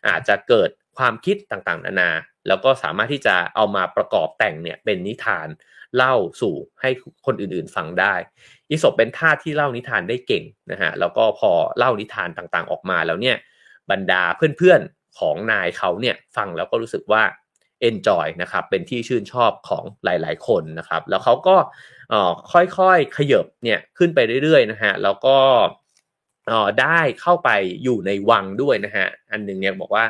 [0.09, 2.11] อาจจะเกิดความคิดต่างๆ นานา
[2.49, 5.49] แล้วก็สามารถที่จะเอามาประกอบแต่งเนี่ยเป็นนิทาน
[5.97, 6.91] เล่าสู่ให้
[7.27, 8.15] คนอื่นๆฟังได้
[8.71, 13.37] อีศบเป็นท่าที่เล่านิทานได้เก่งนะฮะแล้วก็พอเล่านิทานต่างๆออกมาแล้วเนี่ย
[13.91, 14.23] บรรดา
[14.59, 17.23] เพื่อนๆของนายเขาเนี่ยฟังแล้วก็รู้สึกว่า
[17.91, 21.57] enjoy นะครับเป็นที่ชื่นชอบของหลาย ๆ คนนะครับแล้วเขาก็
[22.53, 25.37] ค่อยๆขยบเนี่ยขึ้นไปเรื่อยๆนะฮะแล้วก็
[26.81, 27.51] ได้เข้าไป
[27.83, 30.05] อยู่ในวังด้วยนะฮะอันหนึ่งเนี่ยบอกว่า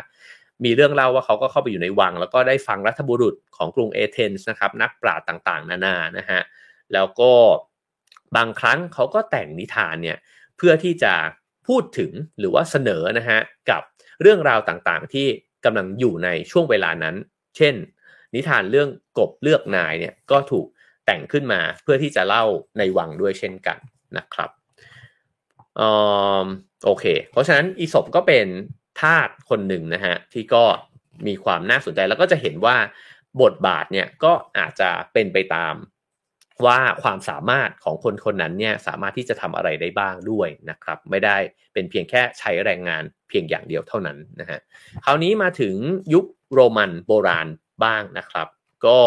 [0.64, 6.40] มีเรื่องเล่าว่าเขาก็เข้าไปอยู่ในวัง แล้วก็ได้ฟังรัฐบุรุษของกรุงเอเธนส์นะครับนักปราชญ์ต่างๆ นานานะฮะ
[6.92, 7.32] แล้วก็
[8.36, 10.18] บางครั้งเขาก็แต่งนิทานเนี่ย
[10.56, 11.14] เพื่อที่จะ
[11.68, 13.38] พูดถึงหรือว่าเสนอนะฮะ
[13.70, 13.82] กับ
[14.20, 15.26] เรื่องราวต่างๆ ที่
[15.64, 17.16] กำลังอยู่ในช่วงเวลานั้น
[17.56, 17.74] เช่น
[18.34, 18.88] นิทานเรื่อง
[19.18, 20.66] กบเลือกนายเนี่ยก็ถูก
[21.06, 22.44] แต่งขึ้นมาเพื่อที่จะเล่า
[22.78, 23.78] ในวังด้วยเช่นกัน
[24.16, 24.50] นะครับ
[25.80, 25.82] อ
[26.84, 28.46] โอเค เพราะฉะนั้นอีศบก็เป็น
[29.00, 30.64] ทาสคนหนึ่งนะฮะที่ก็
[31.26, 32.76] มีความน่าสนใจแล้วก็จะเห็นว่า
[33.42, 35.74] บทบาทเนี่ยก็อาจจะเป็นไปตาม
[36.66, 41.36] ว่าความสามารถของคนคนนั้นเนี่ยสามารถที่จะทำอะไรได้บ้างด้วยนะครับ ไม่ได้
[41.72, 44.60] เป็นเพียงแค่ใช้แรงงานเพียงอย่างเดียวเท่านั้นนะฮะ
[45.04, 45.74] คราวนี้มาถึง
[46.14, 47.46] ยุค โรมันโบราณ
[47.84, 48.48] บ้างนะครับ
[48.86, 49.00] ก็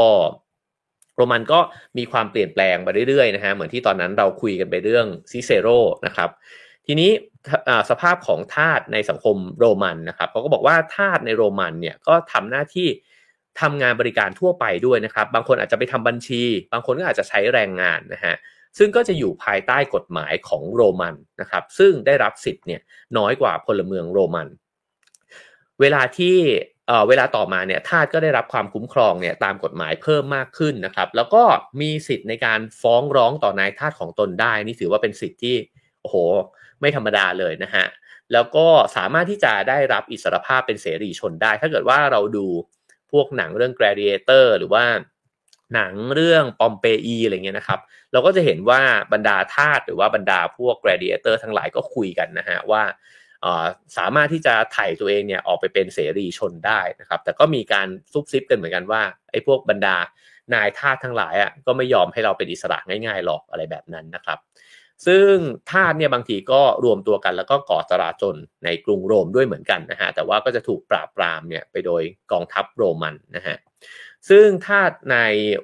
[1.15, 1.59] โรมันก็
[1.97, 5.67] มีความเปลี่ยนแปลงไปเรื่อยๆนะฮะเหมือนที่ตอนนั้นเราคุยกันไปเรื่องซิเซโร
[6.05, 6.29] นะครับ
[6.85, 7.11] ทีนี้
[7.89, 12.87] สภาพของทาสในสังคมโรมันนะครับเขาก็บอกว่าทาสในโรมันเนี่ยก็ทำหน้าที่
[13.61, 18.35] ทำงานบริการทั่วไปด้วยนะครับ บางคนอาจจะไปทำบัญชี บางคนก็อาจจะใช้แรงงานนะฮะ
[18.77, 22.81] ซึ่งก็จะอยู่ภายใต้กฎหมายของโรมันนะครับ ซึ่งได้รับสิทธิ์เนี่ย
[23.17, 24.47] น้อยกว่าพลเมืองโรมัน
[25.81, 26.37] เวลาที่
[27.07, 31.43] เวลาต่อมาเนี่ยทาสก็ได้รับความคุ้มครองเนี่ยตามกฎหมายเพิ่มมากขึ้นนะครับ แล้วก็
[31.81, 35.55] มีสิทธิ์ในการฟ้องร้องต่อนายทาสของตนได้ นี่ถือว่าเป็นสิทธิ์ที่
[36.01, 36.15] โอ้โห
[36.81, 37.85] ไม่ธรรมดาเลยนะฮะ
[38.33, 42.47] แล้วก็สามารถที่จะได้รับอิสรภาพเป็นเสรีชนได้ ถ้าเกิดว่าเราดู
[43.11, 44.85] พวกหนังเรื่อง gladiator หรือว่า
[45.75, 47.79] หนังเรื่องปอมเปอีอะไรเงี้ยนะครับ
[48.11, 48.81] เราก็จะเห็นว่า
[49.13, 52.83] บรรดาทาสหรือว่าบรรดาพวก gladiator ทั้งหลายก็คุยกันนะฮะว่า
[53.97, 59.97] สามารถที่จะไถ่ตัวเองเนี่ยออกไปเป็นเสรีชนได้นะครับ แต่ก็มีการซุบซิบกันเหมือนกันว่าไอ้พวกบรรดา
[60.53, 64.39] นายทาสทั้งหลายอะก็ไม่ยอมให้เราเป็นอิสระง่ายๆหรอกอะไรแบบนั้นนะครับ
[65.05, 65.31] ซึ่ง
[65.71, 73.57] ทาสเนี่ยบางทีก็รวมตัวกันแล้วก็ก่อจราจนในกรุงโรมด้วยเหมือนกันนะฮะแต่ว่าก็จะถูกปราบปรามเนี่ยไปโดยกองทัพโรมันนะฮะ
[74.29, 75.17] ซึ่งทาสใน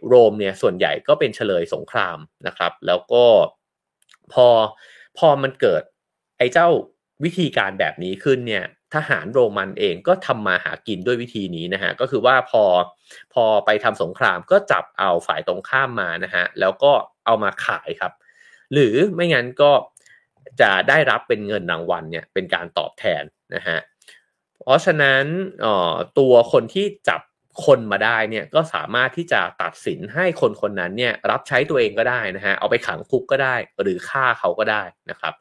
[0.07, 3.25] โรมเนี่ยส่วนใหญ่ก็เป็นเฉลยสงครามนะครับ แล้วก็
[4.33, 4.47] พอ
[5.17, 5.83] พอมันเกิด
[6.37, 6.69] ไอ้เจ้า
[7.23, 12.63] วิธีการแบบนี้ขึ้นเนี่ยทหารโรมันเองก็ทำมาหากินด้วยวิธีนี้นะฮะก็คือว่าพอ
[13.33, 16.91] พอไปทำสงครามก็จับเอาฝ่ายตรงข้ามมานะฮะแล้วก็
[17.25, 18.13] เอามาขายครับ
[18.73, 19.71] หรือไม่งั้นก็
[20.61, 23.23] จะได้รับเป็นเงินรางวัลเนี่ยเป็นการตอบแทน
[23.55, 23.77] นะฮะ
[24.63, 25.23] เพราะฉะนั้น
[26.19, 27.21] ตัวคนที่จับ
[27.65, 35.33] คนมาได้เนี่ยก็สามารถที่จะตัดสินให้คนคนนั้นเนี่ยรับใช้ตัวเองก็ได้นะฮะเอาไปขังคุกก็ได้หรือฆ่าเขาก็ได้นะครับ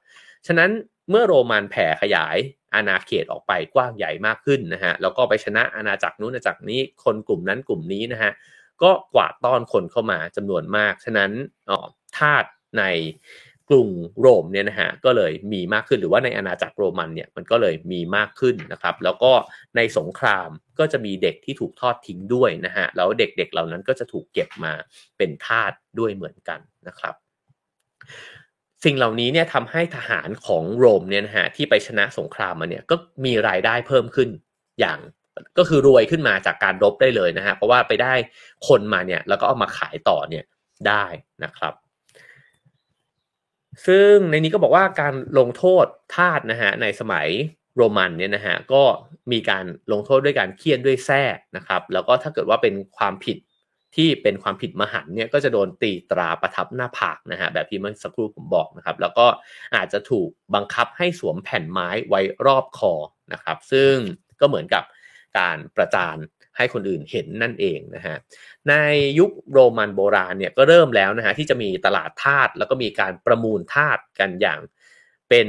[0.47, 0.71] ฉะนั้น
[1.11, 2.37] เมื่อโรมันแผ่ขยาย
[2.75, 8.33] อาณาเขตออกไปกว้างใหญ่มากขึ้นนะฮะแล้วก็ไปชนะอาณาจักรนู้นอาณาจักรนี้คนกลุ่มนั้นกลุ่มนี้นะฮะ
[8.83, 11.31] ก็กวาดต้อนคนเข้ามาจำนวนมาก ฉะนั้น
[11.71, 11.87] อ๋อ
[12.19, 12.45] ทาส
[12.79, 12.85] ใน
[13.69, 19.33] กรุงโรมเนี่ยนะฮะก็เลยมีมากขึ้นหรือว่าในอาณาจักรโรมันเนี่ยมันก็เลยมีมากขึ้นนะครับ แล้วก็
[19.77, 24.73] ในสงครามก็จะมีเด็กที่ถูกทอดทิ้งด้วยนะฮะแล้วเด็กๆเหล่านั้นก็จะถูกเก็บมา
[25.17, 27.15] เป็นทาสด้วยเหมือนกันนะครับ
[28.85, 34.29] สิ่งเหล่านี้เนี่ยทำให้ทหารของโรมเนี่ยนะฮะที่ไปชนะสงครามมาเนี่ยก็มีรายได้เพิ่มขึ้น
[34.81, 34.99] อย่าง
[35.59, 38.15] ก็คือรวยขึ้นมาจากการรบได้เลยนะฮะเพราะว่าไปได้
[38.69, 40.45] คนมาเนี่ยแล้วก็เอามาขายต่อเนี่ย
[40.89, 41.05] ได้
[41.45, 41.75] นะครับ
[43.87, 47.29] ซึ่งในนี้ก็บอกว่าการลงโทษทาสนะฮะในสมัย
[47.77, 48.83] โรมันเนี่ยนะฮะก็
[49.33, 51.23] มีการลงโทษด้วยการเคี่ยนด้วยแส้
[51.57, 53.37] นะครับ แล้วก็ถ้าเกิดว่าเป็นความผิด
[53.97, 59.27] ที่เป็นความผิดมหันเนี่ยก็จะโดนตีตราประทับหน้าผากนะฮะแบบที่เมื่อสักครู่ผมบอกนะครับ แล้วก็
[59.77, 62.95] อาจจะถูกบังคับให้สวมแผ่นไม้ไว้รอบคอ
[63.33, 63.95] นะครับ ซึ่ง
[64.41, 64.85] ก็เหมือนกับ
[65.39, 66.17] การประจาน
[66.57, 68.17] ให้คนอื่นเห็นนั่นเองนะฮะ
[68.69, 68.75] ใน
[69.19, 74.61] ยุคโรมันโบราณเนี่ยก็เริ่มแล้วนะฮะที่จะมีตลาดทาสแล้วก็มีการประมูลทาสกันอย่าง
[75.31, 75.49] เป็น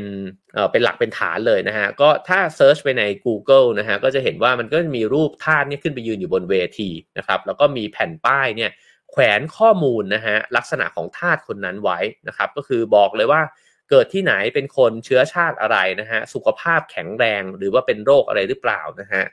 [0.54, 8.72] เอ่อเป็นหลักเป็นฐานเลยนะฮะก็ถ้าเซิร์ชไปใน Google นะฮะก็จะเห็นว่ามันก็มีรูปทาสเนี่ยขึ้นไปยืนอยู่บนเวทีนะครับแล้วก็มีแผ่นป้ายเนี่ย
[9.12, 13.41] แขวนข้อมูลนะฮะลักษณะของทาสคนนั้นไว้นะครับก็คือบอกเลยว่า
[13.89, 19.24] เกิดที่ไหนเป็นคนเชื้อชาติอะไรนะฮะสุขภาพแข็งแรงหรือว่าเป็นโรคอะไรหรือเปล่านะฮะ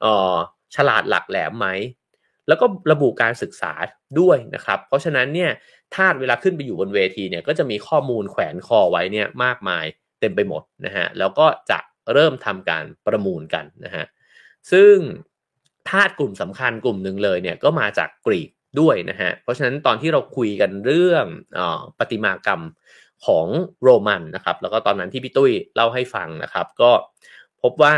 [0.00, 0.34] เอ่อ
[0.76, 1.68] ฉลาดหลักแหลมไหม
[2.48, 3.72] แล้วก็ระบุการศึกษา
[4.20, 5.50] ด้วยนะครับ เพราะฉะนั้นเนี่ย
[5.94, 9.84] ทาสเวลาขึ้นไปอยู่บนเวทีเนี่ยก็จะมีข้อมูลแขวนคอไว้เนี่ยมากมาย
[10.20, 11.78] เต็มไปหมดนะฮะแล้วก็จะ
[12.12, 14.04] เริ่มทำการประมูลกันนะฮะ
[14.72, 14.96] ซึ่ง
[15.88, 18.50] ทาสกลุ่มสำคัญกลุ่มหนึ่งเลยเนี่ยก็มาจากกรีก
[18.80, 21.24] ด้วยนะฮะเพราะฉะนั้นตอนที่เราคุยกันเรื่อง
[21.58, 21.60] อ
[21.98, 22.62] ปฏิมากรรม
[23.26, 23.46] ของ
[23.82, 26.90] โรมันนะครับ แล้วก็ตอนนั้นที่พี่ตุ้ยเล่าให้ฟังนะครับ ก็
[27.62, 27.94] พบว่า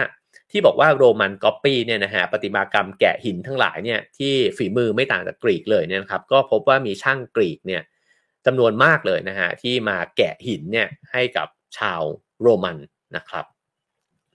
[0.56, 7.82] ที่บอกว่าโรมันก๊อปปี้เนี่ยนะฮะปฏิมากรรมแกะหินทั้งหลายเนี่ยที่ฝีมือไม่ต่างจากกรีกเลยเนี่ยครับก็พบว่ามีช่างกรีกเนี่ย
[8.46, 12.02] จำนวนมากเลยนะฮะที่มาแกะหินเนี่ยให้กับชาว
[12.42, 12.78] โรมัน
[13.16, 13.44] นะครับ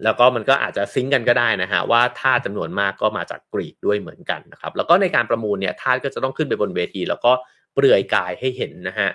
[0.04, 7.32] แล้วก็มันก็อาจจะซิงกันก็ได้นะฮะว่าท่าจำนวนมากก็มาจากกรีกด้วยเหมือนกันนะครับแล้วก็ในการประมูลเนี่ยท่าก็จะต้องขึ้นไปบนเวที แล้วก็
[7.74, 9.10] เปลือยกายให้เห็นนะฮะ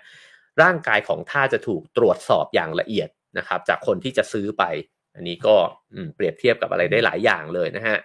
[0.62, 4.64] ร่างกายของท่าจะถูกตรวจสอบอย่างละเอียดนะครับจากคนที่จะซื้อไป
[5.14, 5.56] อันนี้ก็
[6.14, 7.96] เปรียบเทียบกับอะไรได้หลายอย่างเลยนะฮะ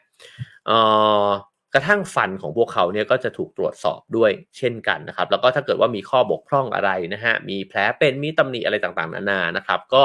[1.74, 10.04] กระทั่งฟันของพวกเขาเนี่ยก็จะถูกตรวจสอบด้วยเช่นกันนะครับ แล้วก็ถ้าเกิดว่ามีข้อบกพร่องอะไรนะฮะมีแผลเป็นมีตำหนิอะไรต่างๆนานานะครับ ก็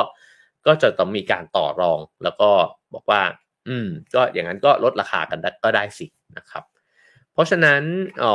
[0.67, 2.51] ก็จะต้องมีการต่อรองแล้วก็
[2.95, 3.23] บอกว่า
[3.69, 6.65] อืม ก็อย่างนั้นก็ลดราคากันก็ได้สินะครับ
[7.33, 7.83] เพราะฉะนั้น
[8.25, 8.35] อ๋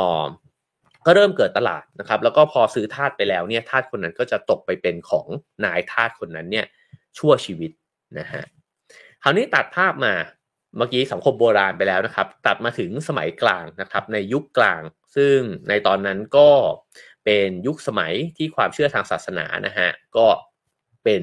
[1.06, 5.26] ก็เริ่มเกิดตลาดนะครับ แล้วก็พอซื้อทาสไปแล้วเนี่ยทาสคนนั้นก็จะตกไปเป็นของ
[5.64, 6.66] นายทาสคนนั้นเนี่ย
[7.18, 7.70] ชั่วชีวิต
[8.18, 8.44] นะฮะ
[9.22, 10.14] คราวนี้ตัดภาพมา
[10.76, 14.82] เมื่อกี้สังคมโบราณไปแล้วนะครับ ตัดมาถึงสมัยกลางนะครับ ในยุคกลาง
[15.16, 15.36] ซึ่ง
[15.68, 16.50] ในตอนนั้นก็
[17.24, 20.26] เป็นยุคสมัยที่ความเชื่อทางศาสนานะฮะก็
[21.04, 21.22] เป็น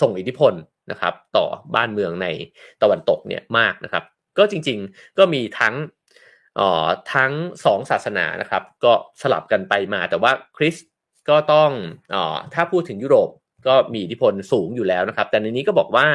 [0.00, 0.54] ส่งอิทธิพล
[0.90, 2.26] นะครับ ต่อบ้านเมืองใน
[2.82, 4.04] ตะวันตกเนี่ยมากนะครับ
[4.38, 5.74] ก็จริงๆก็มีทั้ง
[6.58, 7.32] อ๋อทั้ง
[7.64, 10.76] สองศาสนานะครับ ก็สลับกันไปมา แต่ว่าคริส
[11.28, 11.70] ก็ต้อง
[12.14, 13.28] อ๋อถ้าพูดถึงยุโรป
[13.66, 16.06] ก็มีอิทธิพลสูงอยู่แล้วนะครับ แต่ในนี้ก็บอกว่า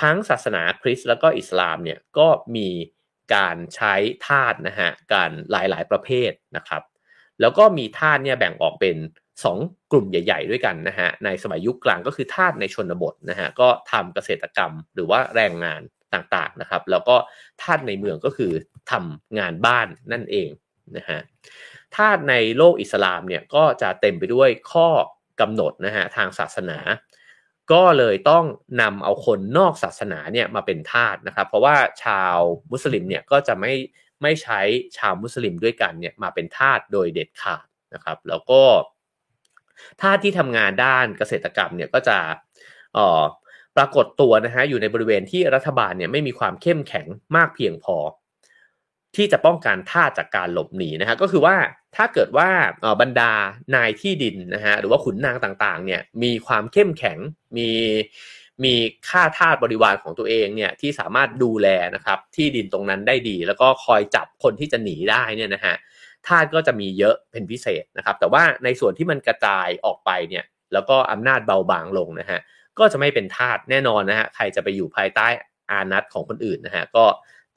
[0.00, 2.68] ทั้งศาสนาคริสต์แล้วก็อิสลามเนี่ยก็มี
[3.34, 3.94] การใช้
[4.26, 6.82] ทาสนะฮะการหลายๆประเภทนะครับ
[7.40, 8.96] แล้วก็มีทาสเนี่ยแบ่งออกเป็น
[9.44, 15.80] 2 กลุ่มใหญ่ ๆ ด้วยกันนะฮะในสมัยยุคกลางก็คือทาสในชนบทนะฮะก็ทำเกษตรกรรมหรือว่าแรงงาน
[16.14, 17.16] ต่างๆนะครับ แล้วก็
[17.62, 18.52] ทาสในเมืองก็คือ
[18.90, 20.50] ทำงานบ้านนั่นเอง
[20.96, 21.20] นะฮะ
[21.96, 24.88] ทาสในโลกอิสลามเนี่ยก็จะเต็มไปด้วยข้อ
[25.40, 26.78] กำหนดนะฮะทางศาสนา
[27.72, 28.44] ก็เลยต้อง
[28.80, 32.36] นำเอาคนนอกศาสนาเนี่ยมาเป็นทาสนะครับ เพราะว่าชาว
[32.70, 33.72] มุสลิมเนี่ยก็จะไม่
[34.22, 34.60] ไม่ใช้
[34.98, 38.62] ชาวมุสลิมด้วยกันเนี่ยมาเป็นทาสโดยเด็ดขาดนะครับ แล้วก็
[40.00, 42.18] ทาสที่ทำงานด้านเกษตรกรรมเนี่ยก็จะ
[42.96, 43.22] ออ
[43.76, 47.06] ปรากฏตัวนะฮะอยู่ในบริเวณที่รัฐบาลเนี่ยไม่มีความเข้มแข็ง
[47.36, 47.96] มากเพียงพอ
[49.16, 51.56] ที่จะป้องกันท่าจากการหลบหนีนะฮะก็คือว่า
[51.96, 52.48] ถ้าเกิดว่า
[53.00, 53.32] บรรดา
[53.74, 57.18] นายที่ดินนะฮะหรือว่าขุนนางต่างๆเนี่ยมีความเข้มแข็ง
[57.56, 57.68] มี
[58.64, 58.74] มี
[59.08, 65.74] ค่าทาสบริวารของตัวเองเนี่ยที่สามารถดูแลนะครับที่ดินตรงนั้นได้ดี แล้วก็คอยจับคนที่จะหนีได้เนี่ยนะฮะ
[66.26, 72.40] ทาสก็จะมีเยอะเป็นพิเศษนะครับ แต่ว่าในส่วนที่มันกระจายออกไปเนี่ยแล้วก็อำนาจเบาบางลงนะฮะ
[72.78, 75.26] ก็จะไม่เป็นทาสแน่นอนนะฮะใครจะไปอยู่ภายใต้
[75.70, 77.04] อานัตของคนอื่นนะฮะก็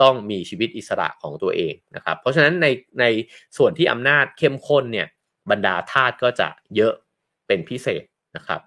[0.04, 2.68] ต้องมีชีวิตอิสระของตัวเองนะครับ เพราะฉะนั้นใน
[3.00, 3.06] ใน
[3.58, 5.08] ส่วนที่อำนาจเข้มข้นเนี่ย
[5.52, 6.94] บรรดาทาสก็จะเยอะ
[7.48, 8.04] เป็นพิเศษ
[8.38, 8.62] นะครับ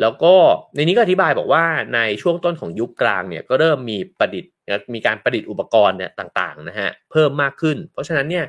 [0.00, 0.34] แล้วก็
[0.74, 4.52] ในนี้ก็อธิบายบอกว่าในช่วงต้นของยุคกลางเนี่ยก็เริ่มมีประดิษฐ์
[4.94, 8.44] มีการประดิษฐ์อุปกรณ์เนี่ยต่างๆนะฮะเพิ่มมากขึ้น เพราะฉะนั้นเนี่ย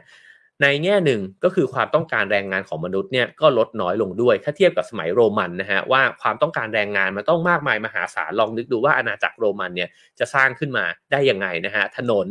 [0.63, 9.89] ในแง่หนึ่งก็คือความต้องการแรงงานของมนุษย์เนี่ยก็ลดน้อยลงด้วย ถ้าเทียบกับสมัยโรมันนะฮะว่าความต้องการแรงงานมันต้องมากมายมหาศาลลองนึกดูว่าอาณาจักรโรมันเนี่ย
[10.19, 12.27] จะสร้างขึ้นมาได้ยังไงนะฮะถนน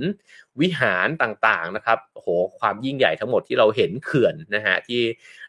[0.61, 5.01] วิหารต่างๆนะครับโหความยิ่งใหญ่ทั้งหมดที่เราเห็นเขื่อนนะฮะที่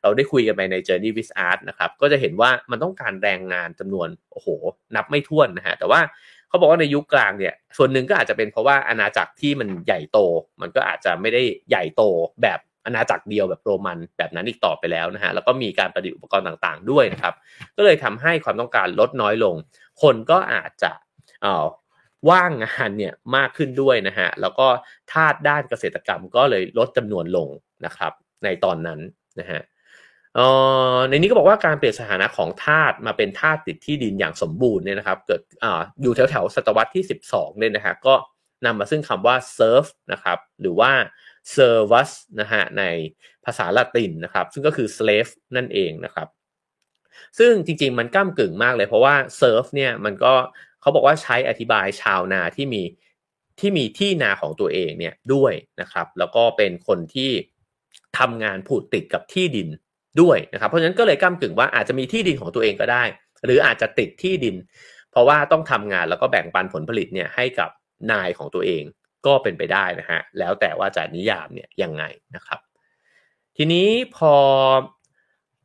[0.01, 4.47] เราได้คุยกันไปใน Journey with Art นะครับก็จะเห็นว่ามันต้องการแรงงานจำนวนโอ้โห
[4.95, 6.01] นับไม่ถ้วนนะฮะแต่ว่า
[6.49, 10.19] เขาบอกว่าในยุคกลางเนี่ยส่วนหนึ่งก็อาจจะเป็นเพราะว่าอาณาจักรที่มันใหญ่โต
[10.61, 12.03] มันก็อาจจะไม่ได้ใหญ่โต
[12.43, 12.59] แบบ
[12.89, 17.33] อาณาจักรเดียวแบบโรมันแบบนั้นอีกต่อไปแล้วนะฮะแล้วก็มีการประดิษฐ์อุปกรณ์ต่างๆด้วยนะครับ
[17.77, 19.55] ก็เลยทำให้ความต้องการลดน้อยลง
[20.01, 20.91] คนก็อาจจะ
[21.41, 21.65] เอ่อ
[22.29, 24.67] ว่างงานเนี่ยมากขึ้นด้วยนะฮะแล้วก็
[25.11, 27.47] ทาสด้านเกษตรกรรมก็เลยลดจำนวนลง
[27.85, 28.11] นะครับ
[28.43, 28.99] ในตอนนั้น
[29.39, 29.61] นะฮะ
[31.09, 35.65] ในนี้ก็บอกว่าการเปลี่ยนสถานะของทาสมาเป็นทาสติดที่ดินอย่างสมบูรณ์เนี่ยนะครับเกิดอ
[36.01, 38.15] อยู่แถวแถวศตวรรษที่ 12เนี่ยนะฮะก็
[38.65, 40.91] นำมาซึ่งคำว่า serf นะครับหรือว่า
[41.55, 42.83] servus นะฮะใน
[43.45, 46.27] ภาษาละตินนะครับ ซึ่งก็คือ slave นั่นเองนะครับ
[47.39, 50.33] ซึ่งจริงๆมันก้ากึ่งมากเลยเพราะว่า serf เนี่ยมันก็
[50.81, 52.83] เขาบอกว่าใช้อธิบายชาวนาที่มี
[53.59, 57.31] ที่มีที่นาของตัวเองเนี่ยด้วยนะครับ แล้วก็เป็นคนที่
[58.19, 59.67] ทำงานผูดติดกับที่ดิน
[60.21, 63.03] ด้วยนะครับ เพราะฉะนั้นก็เลยก้ากึ่งว่าอาจจะมีที่ดินของตัวเองก็ได้
[63.45, 64.55] หรืออาจจะติดที่ดิน
[65.11, 67.69] เพราะว่าต้องทำงานแล้วก็แบ่งปันผลผลิตเนี่ยให้กับ
[68.11, 68.83] นายของตัวเอง
[69.25, 72.03] ก็เป็นไปได้นะฮะแล้วแต่ว่าจะนิยามเนี่ยยังไง
[72.35, 72.59] นะครับ
[73.57, 74.33] ทีนี้พอ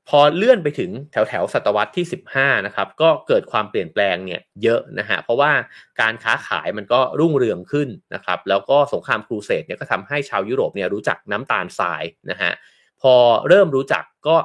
[0.08, 5.52] พอเลื่อนไปถึงแถวแถวศตวรรษที่ 15นะครับก็เกิดความเปลี่ยนแปลงเนี่ยเยอะนะฮะเพราะว่า
[6.00, 12.52] การค้าขายมันก็รุ่งเรืองขึ้นนะครับ แล้วก็สงครามครูเสดเนี่ยก็ทำให้ชาวยุโรปเนี่ยรู้จักน้ำตาลทรายนะฮะ
[13.00, 13.14] พอ
[13.48, 14.36] เริ่มรู้จักก็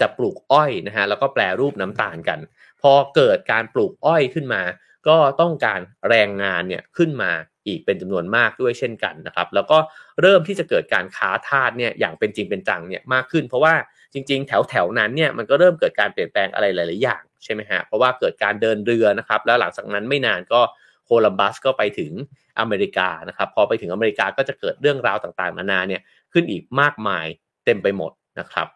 [0.00, 2.38] จะปลูกอ้อยนะฮะแล้วก็แปลรูปน้ำตาลกัน
[2.82, 4.62] พอเกิดการปลูกอ้อยขึ้นมา
[5.08, 7.32] ก็ต้องการแรงงานเนี่ยขึ้นมา
[7.66, 9.78] อีกเป็นจำนวนมากด้วยเช่นกันนะครับ แล้วก็
[10.20, 13.74] เริ่มที่จะเกิดการค้าทาสเนี่ยอย่างเป็นจริงเป็นจังเนี่ยมากขึ้น เพราะว่า
[14.12, 20.60] จริง ๆ แถวแถวนั้นเนี่ยมันก็เริ่มเกิดการเปลี่ยนแปลงอะไรหลาย ๆ อย่างใช่ไหมฮะเพราะว่าเกิดการเดินเรือนะครับ แล้วหลังจากนั้นไม่นานก็
[21.04, 22.12] โคลัมบัสก็ไปถึง
[22.60, 26.00] อเมริกานะครับ พอไปถึงอเมริกาก็จะเกิดเรื่องราวต่างๆนานาเนี่ย
[26.32, 27.26] ขึ้นอีกมากมาย
[27.64, 28.68] เต็มไปหมดนะครับ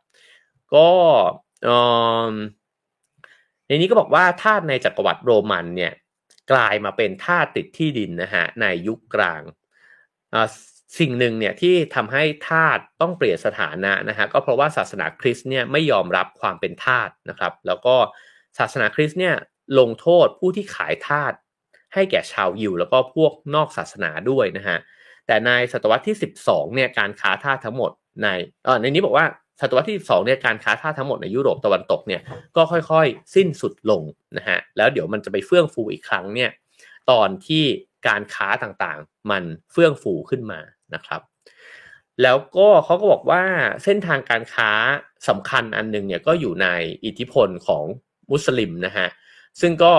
[0.74, 0.88] ก็
[3.66, 5.92] ในนี้ก็บอกว่าทาสในจักรวรรดิโรมันเนี่ย
[6.52, 9.42] กลายมาเป็นท่าติดที่ดินนะฮะในยุคกลาง
[10.98, 17.96] สิ่งหนึ่งเนี่ยที่ทำให้ทาสต้องเปลี่ยนสถานะนะฮะก็เพราะว่าศาสนาคริสต์เนี่ยไม่ยอมรับความเป็นทาสนะครับ แล้วก็
[18.58, 19.34] ศาสนาคริสต์เนี่ย
[19.78, 21.32] ลงโทษผู้ที่ขายทาส
[21.94, 24.78] ให้แก่ชาวยิวแล้วก็พวกนอกศาสนาด้วยนะฮะ
[25.26, 26.16] แต่ในศตวรรษที่
[26.46, 27.90] 12เนี่ยการค้าทาสทั้งหมด
[28.22, 28.26] ใน
[28.64, 29.26] เออในนี้บอกว่า
[29.60, 32.20] ศตวรรษที่12เนี่ยการค้าทาสทั้งหมดในยุโรปตะวันตกเนี่ย
[32.56, 34.02] ก็ค่อยๆ สิ้นสุดลง
[34.36, 36.50] นะฮะแล้วเดี๋ยวมันจะไปเฟื่องฟูอีกครั้งเนี่ย
[37.10, 37.64] ตอนที่
[38.08, 40.60] การค้าต่างๆ มันเฟื่องฟูขึ้นมา
[40.94, 41.20] นะครับ
[42.22, 43.42] แล้วก็เขาก็บอกว่า
[43.84, 44.70] เส้นทางการค้า
[45.28, 46.68] สำคัญอันนึงเนี่ยก็อยู่ใน
[47.04, 47.84] อิทธิพลของ
[48.30, 49.08] มุสลิมนะฮะ
[49.60, 49.94] ซึ่งก็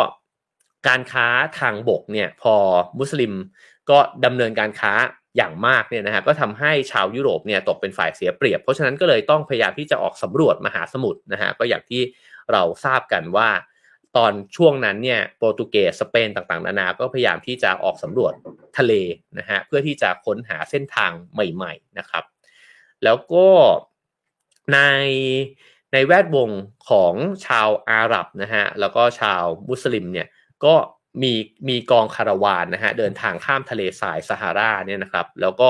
[0.87, 1.27] การค้า
[1.59, 2.55] ทางบกเนี่ยพอ
[2.99, 3.33] มุสลิม
[3.89, 4.91] ก็ดำเนินการค้า
[5.37, 12.01] อย่างมากเนี่ยนะฮะก็ทำให้ชาวยุโรปเนี่ยตกเป็นฝ่ายเสียเปรียบ เพราะฉะนั้นก็เลยต้องพยายามที่จะออกสำรวจมหาสมุทรนะฮะก็อย่างที่
[12.51, 13.49] เราทราบกันว่า
[14.17, 18.33] ตอนช่วงนั้นเนี่ยโปรตุเกสสเปนต่างๆ นานาก็พยายามที่จะออกสำรวจ
[18.77, 18.93] ทะเล
[19.37, 22.23] นะฮะเพื่อที่จะค้นหาเส้นทางใหม่ๆนะครับ
[23.03, 23.47] แล้วก็
[24.73, 24.79] ใน
[25.93, 26.49] ในแวดวง
[26.89, 27.13] ของ
[27.45, 30.27] ชาวอาหรับนะฮะแล้วก็ชาวมุสลิมเนี่ย
[30.65, 30.75] ก็
[31.21, 31.33] มี
[31.69, 35.69] มีกองคาราวานนะฮะเดินทางข้ามทะเลทรายซาฮาราเนี่ยนะครับ แล้วก็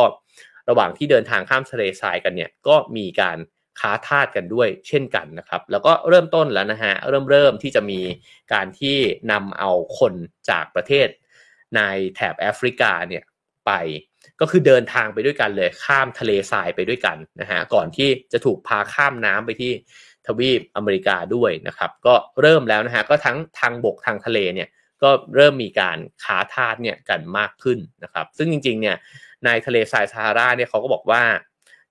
[0.69, 3.37] ระหว่างที่เดินทางข้ามทะเลทรายกันเนี่ยก็มีการ
[3.79, 7.99] ค้าทาสกันด้วยเช่นกันนะครับ แล้วก็เริ่มต้นแล้วนะฮะเริ่มเริ่มที่จะมี
[8.53, 8.97] การที่
[9.31, 10.13] นำเอาคน
[10.49, 11.07] จากประเทศ
[11.75, 11.81] ใน
[12.15, 13.23] แถบแอฟริกาเนี่ย
[13.67, 13.71] ไป
[14.39, 19.71] ก็คือเดินทางไปด้วยกันเลยข้ามทะเลทรายไปด้วยกันนะฮะก่อนที่จะถูกพาข้ามน้ำไปที่
[20.27, 24.67] ทวีปอเมริกาด้วยนะครับ ก็เริ่มแล้วนะฮะก็ทั้งทางบกทางทะเลเนี่ย
[25.03, 28.97] ก็เริ่มมีการค้าทาสเนี่ยกันมากขึ้นนะครับ ซึ่งจริงๆเนี่ย
[29.45, 31.23] ในทะเลทรายซาฮาราเนี่ยเขาก็บอกว่า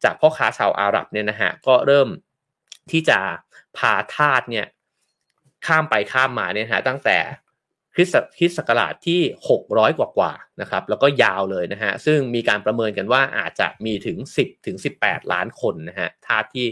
[0.05, 2.09] จากพ่อค้าชาวอาหรับเนี่ยนะฮะก็เริ่ม
[2.91, 3.19] ที่จะ
[3.77, 4.67] พาทาสเนี่ย
[5.67, 7.19] ข้ามไปข้ามมาเนี่ยฮะตั้งแต่
[7.95, 9.21] คริสคริสศักราชที่
[9.59, 16.67] 600 กว่ากว่านะครับ แล้วก็ยาวเลยนะฮะ ซึ่งมีการประเมินกันว่าอาจจะมีถึง 10 ถึง 18 ล้านคนนะฮะทาสที่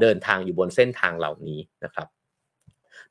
[0.00, 2.06] เดินทางอยู่บนเส้นทางเหล่านี้นะครับ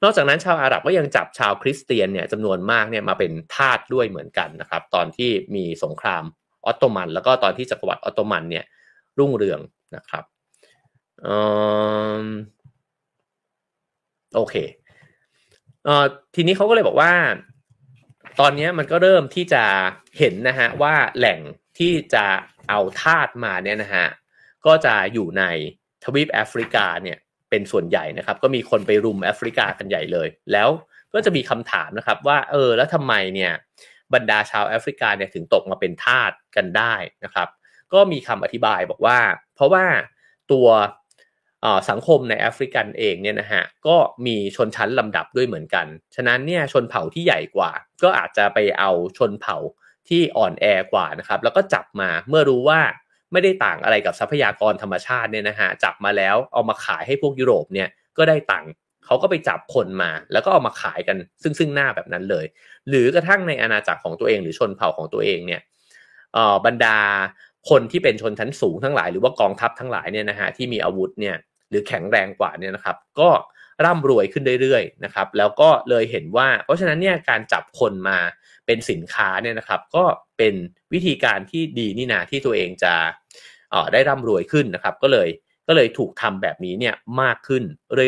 [0.03, 6.23] นอกจากนั้นชาวอาหรับก็ยังจับชาวคริสเตียนเนี่ยจำนวนมากเนี่ยมาเป็นทาสด้วยเหมือนกันนะครับ ตอนที่มีสงคราม
[6.65, 8.65] ออตโตมัน แล้วก็ตอนที่จักรวรรดิออตโตมันเนี่ย
[9.19, 9.59] รุ่งเรือง
[9.95, 10.23] นะครับ
[14.35, 14.55] โอเค
[15.85, 17.13] เอ่อทีนี้เขาก็เลยบอกว่า
[18.39, 19.63] ตอนนี้มันก็เริ่มที่จะ
[20.17, 21.39] เห็นนะฮะว่าแหล่ง
[21.79, 22.25] ที่จะ
[22.69, 24.05] เอาทาสมาเนี่ยนะฮะ
[24.65, 25.43] ก็จะอยู่ใน
[26.03, 27.17] ทวีปแอฟริกาเนี่ย
[27.49, 30.69] เป็นส่วนใหญ่นะครับ ก็มีคนไปรุมแอฟริกากันใหญ่เลย แล้ว
[31.13, 33.51] ก็จะมีคำถามนะครับ ว่าเออแล้วทำไมเนี่ย
[34.13, 36.93] บรรดาชาวแอฟริกาเนี่ยถึงตกมาเป็นทาสกันได้
[37.23, 37.47] นะครับ
[37.93, 39.19] ก็มีคำอธิบายบอกว่า
[39.55, 39.85] เพราะว่า
[40.51, 40.67] ตัว
[41.89, 45.85] สังคมในแอฟริกันเองเนี่ยนะฮะก็มีชนชั้นลำดับด้วยเหมือนกัน
[46.15, 47.71] ฉะนั้นเนี่ยชนเผ่าที่ใหญ่กว่า
[48.03, 49.57] ก็อาจจะไปเอาชนเผ่า
[50.09, 52.81] ที่อ่อนแอกว่านะครับ แล้วก็จับมาเมื่อรู้ว่า
[53.31, 58.71] ไม่ได้ต่างอะไรกับทรัพยากรธรรมชาติเนี่ยนะฮะจับมาแล้วเอามาขายให้พวกยุโรปเนี่ยก็ได้ตังค์
[59.05, 62.45] เขาก็ไปจับคนมา แล้วก็เอามาขายกันซึ่งซึ่งหน้าแบบนั้นเลย
[62.89, 65.61] หรือกระทั่งในอาณาจักรของตัวเองหรือชนเผ่าของตัวเองเนี่ย
[66.65, 66.97] บรรดา
[67.69, 71.35] คนที่เป็นชนชั้นสูงทั้งหลาย หรือว่ากองทัพทั้งหลายเนี่ยนะฮะที่มีอาวุธเนี่ย
[71.69, 73.29] หรือแข็งแรงกว่าเนี่ยนะครับ ก็
[73.85, 78.17] ร่ำรวยขึ้นเรื่อยๆนะครับ แล้วก็เลยเห็นว่า เพราะฉะนั้นเนี่ยการจับคนมา
[78.69, 80.03] เป็นสินค้าเนี่ยนะครับ ก็
[80.37, 80.55] เป็น
[80.93, 82.93] วิธีการที่ดีนี่นาที่ตัวเองจะ
[83.93, 85.29] ได้ร่ำรวยขึ้นนะครับ ก็เลย
[85.67, 87.63] ก็เลยถูกทำแบบนี้เนี่ยมากขึ้น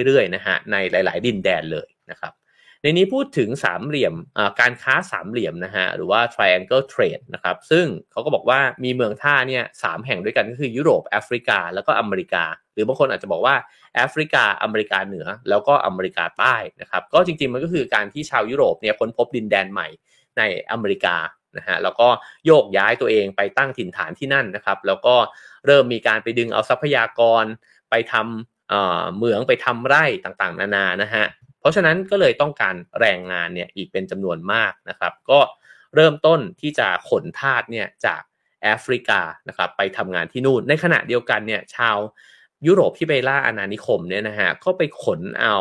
[0.06, 2.34] เรื่อยๆนะฮะในหลาย ๆ ดินแดนเลยนะครับ
[2.82, 4.16] ในนี้พูดถึงสามเหลี่ยม
[4.60, 12.44] การค้าสามเหลี่ยมนะฮะหรือว่า triangle trade นะครับซึ่งเขาก็บอกว่ามีเมืองท่าเนี่ยสามแห่งด้วยกันก็คือยุโรปแอฟริกา แล้วก็อเมริกา
[12.74, 13.56] หรือบางคนอาจจะบอกว่า
[13.96, 19.88] แอฟริกาอเมริกาเหนือ แล้วก็อเมริกาใต้นะครับก็จริงๆมันก็คือการที่ชาวยุโรปเนี่ยค้นพบดินแดนใหม่
[20.38, 21.16] ในอเมริกา
[21.58, 22.08] นะฮะแล้วก็
[22.46, 25.16] โยกย้ายตัวเองไปตั้งถิ่นฐานที่นั่นนะครับ แล้วก็
[25.66, 27.44] เริ่มมีการไปดึงเอาทรัพยากร
[27.90, 31.26] ไปทำเหมืองไปทำไร่ต่างๆ นานานะฮะ
[31.60, 35.40] เพราะฉะนั้นก็เลยต้องการแรงงานเนี่ยอีกเป็นจำนวนมากนะครับ ก็
[35.96, 38.22] เริ่มต้นที่จะขนทาสเนี่ยจาก
[38.64, 41.98] แอฟริกานะครับไปทำงานที่นู่น ในขณะเดียวกันเนี่ยชาว
[42.68, 45.58] ยุโรปที่ไปล่าอาณานิคมเนี่ยนะฮะก็ไปขนเอา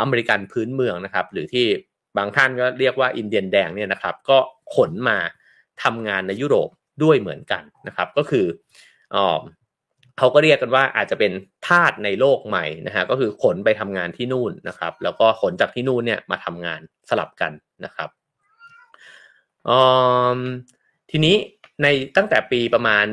[0.00, 1.66] อเมริกันพื้นเมืองนะครับ หรือที่
[2.16, 4.38] บางท่านก็เรียกว่าอินเดียนแดงเนี่ยนะครับ ก็
[4.74, 5.18] ขนมา
[5.82, 6.68] ทำงานในยุโรป
[7.02, 8.46] ด้วยเหมือนกันนะครับ ก็คือ
[10.18, 11.32] เขาก็เรียกกันว่าอาจจะเป็น
[11.66, 17.52] ทาสในโลกใหม่นะฮะก็คือขนไปทำงานที่นู่นนะครับ แล้วก็ขนจากที่นู่นเนี่ยมาทำงานสลับกัน
[17.84, 18.08] นะครับ
[21.10, 21.36] ทีนี้
[21.82, 23.04] ในตั้งแต่ปีประมาณ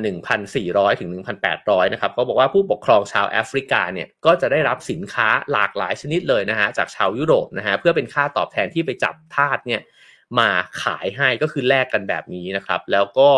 [0.46, 1.10] 1,400 ถึง
[1.48, 9.82] 1,800 นะครับก็บอกว่าผู้ปกครองชาวแอฟริกาเนี่ยก็จะได้รับสินค้าหลากหลายชนิดเลยนะฮะจากชาวยุโรปนะฮะเพื่อเป็นค่าตอบแทนที่ไปจับทาสเนี่ย
[10.40, 10.50] มา
[10.84, 13.30] ขายให้ก็คือแลกกันแบบนี้นะครับ แล้วก็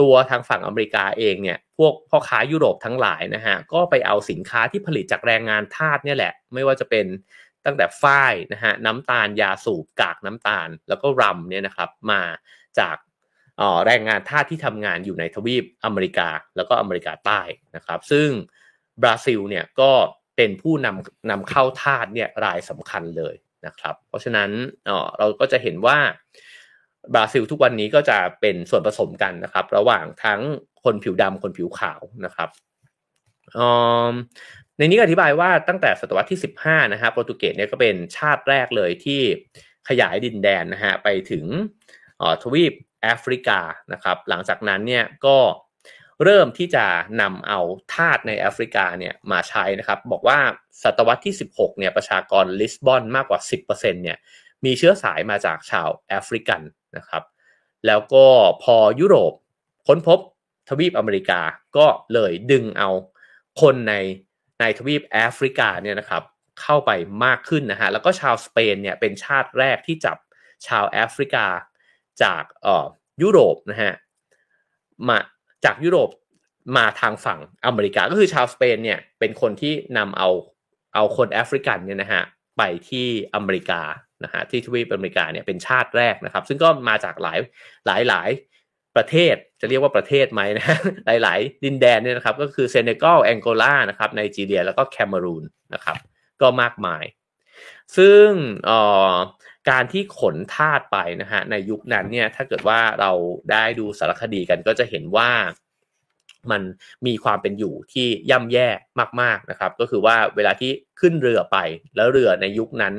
[0.00, 7.06] ตัวทางฝั่งอเมริกาเองเนี่ยพวกพ่อค้ายุโรปทั้งหลายนะฮะก็ไปเอาสินค้าที่ผลิตจากแรงงานทาสเนี่ยแหละ ไม่ว่าจะเป็น
[7.66, 12.22] ตั้งแต่ฝ้ายนะฮะน้ำตาลยาสูบกากน้ำตาล แล้วก็รัมเนี่ยนะครับมา
[12.78, 12.96] จาก
[13.86, 17.40] แรงงานทาสที่ทำงานอยู่ในทวีปอเมริกาแล้วก็อเมริกาใต้
[17.76, 18.28] นะครับ ซึ่ง
[19.02, 19.90] บราซิลเนี่ยก็
[20.36, 23.34] เป็นผู้นำนำเข้าทาสเนี่ยรายสำคัญเลย
[23.66, 24.50] นะครับ เพราะฉะนั้น
[25.18, 25.98] เราก็จะเห็นว่า
[27.14, 30.40] บราซิลทุกวันนี้ก็จะเป็นส่วนผสมกันนะครับ ระหว่างทั้ง
[30.84, 32.48] คนผิวดำคนผิวขาวนะครับ
[34.78, 39.20] ในนี้อธิบายว่าตั้งแต่ศตวรรษที่ 15 นะฮะโปรตุเกสเนี่ยก็เป็นชาติแรกเลยที่
[39.88, 41.44] ขยายดินแดนนะฮะไปถึง
[42.42, 42.72] ทวีป
[43.02, 43.60] แอฟริกา
[43.92, 45.38] นะครับหลังจากนั้นเนี่ยก็
[46.24, 46.86] เริ่มที่จะ
[47.20, 47.60] นำเอา
[47.92, 50.38] ทาสในแอฟริกาเนี่ยมาใช้นะครับบอกว่า
[50.82, 54.18] ศตวรรษที่ 16เนี่ยประชากรลิสบอนมากกว่า 10%เนี่ย
[54.64, 56.62] มีเชื้อสายมาจากชาวแอฟริกัน
[56.96, 57.22] นะครับ
[57.86, 58.26] แล้วก็
[58.62, 59.32] พอยุโรป
[59.86, 60.18] ค้นพบ
[60.68, 61.40] ทวีปอเมริกา
[61.76, 62.90] ก็เลยดึงเอา
[63.60, 63.94] คนใน
[64.60, 66.22] ในทวีปแอฟริกาเนี่ยนะครับ
[66.60, 66.90] เข้าไป
[67.24, 70.16] มากขึ้นนะฮะแล้วก็ชาวสเปนเนี่ยเป็นชาติแรกที่จับ
[70.66, 71.46] ชาวแอฟริกา
[72.24, 72.86] จากเอ่อ
[73.22, 73.94] ยุโรปนะฮะ
[75.08, 75.18] มา
[75.64, 76.10] จากยุโรป
[76.76, 80.28] มาทางฝั่งอเมริกาก็คือชาวสเปนเนี่ยเป็นคนที่นำเอา
[80.94, 82.22] เอาคนแอฟริกันเนี่ยนะฮะ
[82.58, 83.82] ไปที่อเมริกา
[84.24, 87.38] นะฮะที่ทวีปอเมริกาเนี่ยเป็นชาติแรกนะครับ ซึ่งก็มาจากหลาย
[87.86, 88.30] หลายหลาย
[88.96, 90.66] ประเทศจะเรียกว่าประเทศไหมนะ
[91.22, 95.44] หลาย ๆ ดินแดนเนี่ยนะครับ ก็คือเซเนกัลแองโกลานะครับไนจีเรียแล้วก็แคเมรูน
[95.74, 95.96] นะครับ
[96.40, 97.04] ก็มากมาย
[97.96, 98.28] ซึ่ง
[99.70, 103.12] การที่ขนทาสไปนะฮะในยุคนั้นเนี่ยถ้าเกิดว่าเรา
[103.50, 105.30] ได้ดูสารคดีกันก็จะเห็นว่า
[106.50, 106.62] มัน
[107.06, 108.68] มีความเป็นอยู่ที่ย่ำแย่
[109.20, 111.58] มากๆนะครับ ก็คือว่าเวลาที่ขึ้นเรือไป
[111.96, 112.94] แล้วเรือในยุคนั้น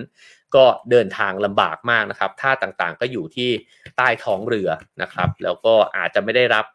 [0.55, 3.49] ก็เดินทางลำบากมากนะครับท่าต่างๆก็อยู่ที่
[3.97, 4.69] ใต้ท้องเรือ
[5.01, 6.65] นะครับ แล้วก็อาจจะไม่ได้รับ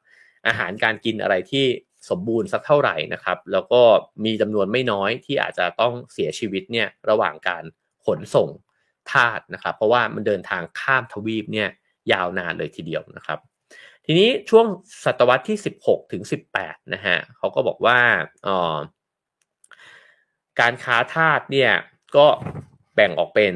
[0.46, 1.66] อาหารการกินอะไรที่
[2.10, 3.82] สมบูรณ์สักเท่าไหร่นะครับ แล้วก็
[4.24, 7.64] มีจำนวนไม่น้อยที่อาจจะต้องเสียชีวิตเนี่ยระหว่างการ
[8.06, 8.48] ขนส่ง
[9.12, 11.68] ทาสนะครับ เพราะว่ามันเดินทางข้ามทวีปเนี่ย
[12.12, 13.38] ยาวนานเลยทีเดียวนะครับ
[14.06, 14.66] ทีนี้ช่วง
[15.04, 16.22] ศตวรรษที่ 16 ถึง
[16.56, 17.98] 18 นะฮะเขาก็บอกว่า
[18.46, 18.76] ออ
[20.60, 21.72] การค้าทาสเนี่ย
[22.16, 22.26] ก็
[22.94, 23.54] แบ่งออกเป็น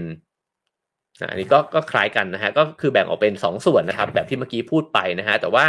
[1.31, 5.67] อันนี้ก็ก็คล้ายกันนะฮะก็คือแบ่งออกเป็น 2 ส่วนนะครับ แบบที่เมื่อกี้พูดไปนะฮะแต่ว่า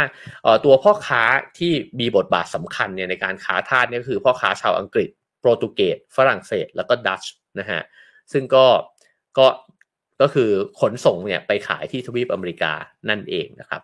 [0.64, 1.22] ตัวพ่อค้า
[1.58, 5.08] ที่มีบทบาทสำคัญเนี่ยในการค้าทาสเนี่ยคือพ่อค้าชาวอังกฤษ
[5.40, 7.80] โปรตุเกสฝรั่งเศส แล้วก็ดัตช์นะฮะ
[8.32, 8.66] ซึ่งก็
[9.38, 9.46] ก็
[10.22, 10.50] ก็คือ
[10.80, 12.72] ขนส่งเนี่ยไปขายที่ทวีปอเมริกา
[13.08, 13.82] นั่นเองนะครับ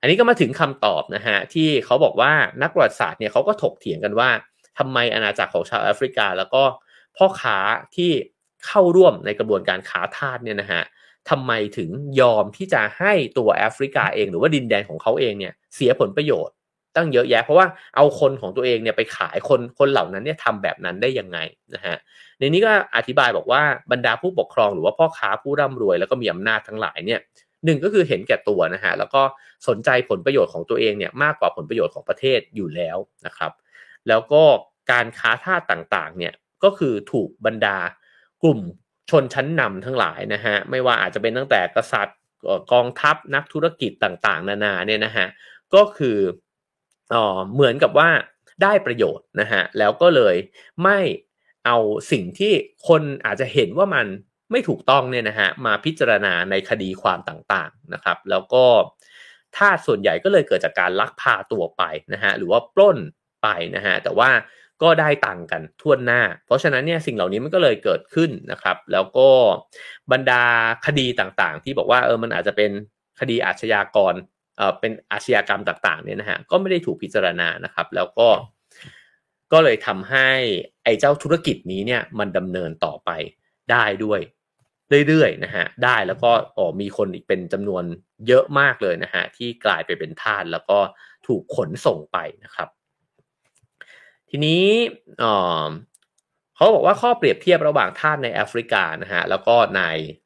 [0.00, 4.30] อันนี้ก็มาถึงคำตอบนะฮะที่เขาบอกว่านักประวัติศาสตร์เนี่ยเขาก็ถกเถียงกันว่า
[4.78, 6.62] ทำไมอาณาจักรของชาวแอฟริกา แล้วก็
[7.16, 7.58] พ่อค้า
[7.96, 8.10] ที่
[8.66, 10.82] เข้าร่วมในกระบวนการค้าทาสเนี่ยนะฮะ
[11.30, 16.54] ทำไมถึงยอมที่จะให้ตัวแอฟริกาเอง หรือว่าดินแดนของเขาเองเนี่ยเสียผลประโยชน์
[16.96, 17.66] ตั้งเยอะแยะ เพราะว่า
[17.96, 21.38] เอาคนของตัวเองเนี่ยไปขายคนคนเหล่านั้นเนี่ยทำแบบนั้นได้ยังไง
[21.74, 21.96] นะฮะ
[22.38, 27.20] ในนี้ก็อธิบายบอกว่าบรรดาผู้ปกครองหรือว่าพ่อค้าผู้ร่ำรวย แล้วก็มีอำนาจทั้งหลายเนี่ย
[27.64, 29.22] หนึ่งก็คือเห็นแก่ตัวนะฮะแล้วก็
[29.68, 33.52] สนใจผลประโยชน์ของตัวเองเนี่ยมากกว่าผลประโยชน์ของประเทศอยู่แล้วนะครับ
[34.08, 34.42] แล้วก็
[34.90, 36.32] การค้าท่าต่างๆเนี่ย
[36.64, 37.76] ก็คือถูกบรรดา
[38.42, 38.60] กลุ่ม
[39.10, 42.18] ชนชั้นนำทั้งหลายนะฮะไม่ว่าอาจจะเป็นตั้งแต่กษัตริย์
[42.72, 45.26] กองทัพนักธุรกิจต่างๆ นานาเนี่ยนะฮะ
[45.74, 46.16] ก็คือ
[47.54, 48.08] เหมือนกับว่า
[48.62, 50.36] ได้ประโยชน์นะฮะแล้วก็เลย
[50.84, 50.98] ไม่
[51.66, 51.76] เอา
[52.12, 52.52] สิ่งที่
[52.88, 54.06] คนอาจจะเห็นว่ามัน
[54.50, 58.64] ไม่ถูกต้องเนี่ยนะฮะมาพิจารณาในคดีความต่างๆนะครับ แล้วก็
[59.56, 61.82] ถ้าส่วนใหญ่ก็เลยเกิดจากการลักพาตัวไป
[62.12, 62.98] นะฮะหรือว่าปล้น
[63.42, 64.30] ไปนะฮะแต่ว่า
[64.82, 69.28] ก็ได้ตังกันทั่วหน้า เพราะฉะนั้นเนี่ยสิ่งเหล่านี้มันก็เลยเกิดขึ้นนะครับ แล้วก็
[70.12, 70.44] บรรดา
[70.86, 72.70] คดีต่างๆ ที่บอกว่าเออมันอาจจะเป็น
[73.20, 74.14] คดีอาชญากร
[74.56, 78.28] เออเป็นอาชญากรรมต่างๆเนี่ยนะฮะก็ไม่ได้ถูกพิจารณานะครับ แล้วก็
[79.52, 80.28] ก็เลยทำให้
[80.84, 83.10] ไอ้เจ้าธุรกิจนี้เนี่ยมันดำเนินต่อไป
[83.70, 84.20] ได้ด้วย
[85.08, 87.84] เรื่อยๆนะฮะได้แล้วก็อ๋อมีคนอีกเป็นจำนวน
[88.28, 90.78] เยอะมากเลยนะฮะที่กลายไปเป็นทาสแล้วก็
[91.26, 92.68] ถูกขนส่งไปนะครับ
[94.30, 94.64] ทีนี้
[96.56, 99.82] เขาบอกว่าข้อเปรียบเทียบระหว่างทาสในแอฟริกานะฮะแล้วก็ใน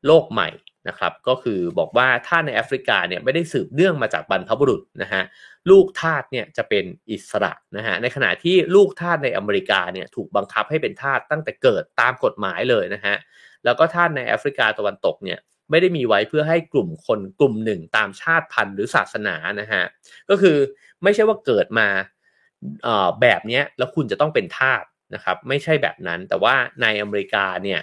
[0.06, 0.48] โลกใหม่
[0.88, 5.22] นะครับก็คือบอกว่าทาในแอฟริกาเนี่ยไม่ได้สืบเนื่องมาจากบรรพบุรุษนะฮะ
[5.70, 13.16] ลูกทาสเนี่ยจะเป็นอิสระนะฮะในขณะที่ลูกทาสในอเมริกาเนี่ยถูกบังคับให้เป็นทาสตั้งแต่เกิดตามกฎหมายเลยนะฮะ
[13.64, 15.38] แล้วก็ท่านในแอฟริกาตะวันตกเนี่ย
[15.70, 19.84] ไม่ได้มีไว้เพื่อให้กลุ่มคนกลุ่มหนึ่งตามชาติพันธุ์หรือศาสนานะฮะ
[20.30, 20.56] ก็คือ
[21.02, 21.88] ไม่ใช่ว่าเกิดมา
[23.22, 27.80] แบบนี้แล้วคุณจะต้องเป็นทาสนะครับไม่ใช่แบบนั้นแต่ว่าในอเมริกาเนี่ย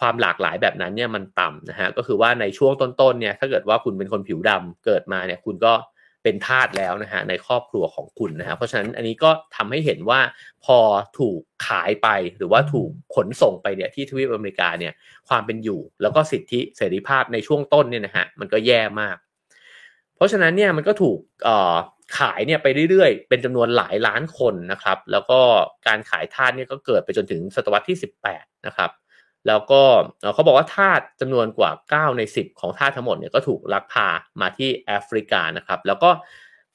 [0.00, 5.74] ความหลากหลายแบบนั้นเนี่ยมันต่ำนะฮะก็คือว่าในช่วงต้นๆเนี่ยถ้าเกิดว่าคุณเป็นคนผิวดำเกิดมาเนี่ยคุณก็
[6.22, 10.20] เป็นทาสแล้วนะฮะในครอบครัวของคุณนะฮะเพราะฉะนั้นอันนี้ก็ทำให้เห็นว่า
[10.64, 10.78] พอ
[11.18, 14.92] ถูกขายไปหรือว่าถูกขนส่งไปเนี่ยที่ทวีปอเมริกาเนี่ย
[15.28, 19.16] ความเป็นอยู่ แล้วก็สิทธิเสรีภาพในช่วงต้นเนี่ยนะฮะมันก็แย่มาก
[20.16, 21.18] เพราะฉะนั้นเนี่ยมันก็ถูก
[22.18, 25.40] ขายเนี่ยไปเรื่อยๆ เป็นจำนวนหลายล้านคนนะครับ แล้วก็
[25.86, 27.98] การขายทาสเนี่ยก็เกิดไปจนถึงศตวรรษที่
[28.30, 28.90] 18 นะครับ
[29.46, 29.82] แล้วก็
[30.34, 31.70] เขาบอกว่าทาสจำนวนกว่า
[32.12, 34.08] 9 ใน 10 ของทาสทั้งหมดเนี่ยก็ถูกลักพา
[34.40, 36.10] มาที่แอฟริกานะครับ แล้วก็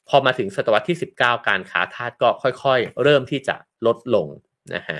[0.09, 3.55] พอมาถึงศตวรรษที่ 19 การค้าทาสก็ค่อยๆ เริ่มที่จะ
[3.85, 4.27] ลดลง
[4.75, 4.99] นะฮะ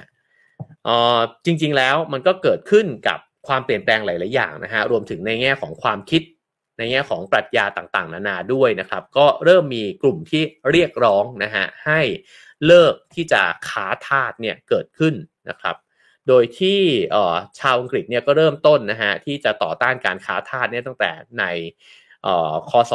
[1.46, 6.22] จริงๆแล้วมันก็เกิดขึ้นกับความเปลี่ยนแปลงหลายๆอย่างนะฮะรวมถึงในแง่ของความคิด
[6.78, 12.02] ในแง่ของปรัชญาต่างๆ นานาด้วยนะครับ ก็เริ่มมีกลุ่มที่เรียกร้องนะฮะให้
[12.68, 15.14] เลิกที่จะค้าทาสเนี่ยเกิดขึ้น
[15.50, 15.76] นะครับ
[16.28, 16.80] โดยที่
[17.60, 21.46] ชาวอังกฤษเนี่ยก็เริ่มต้นนะฮะที่จะต่อต้านการค้าทาสเนี่ยตั้งแต่ใน
[22.70, 22.92] คศ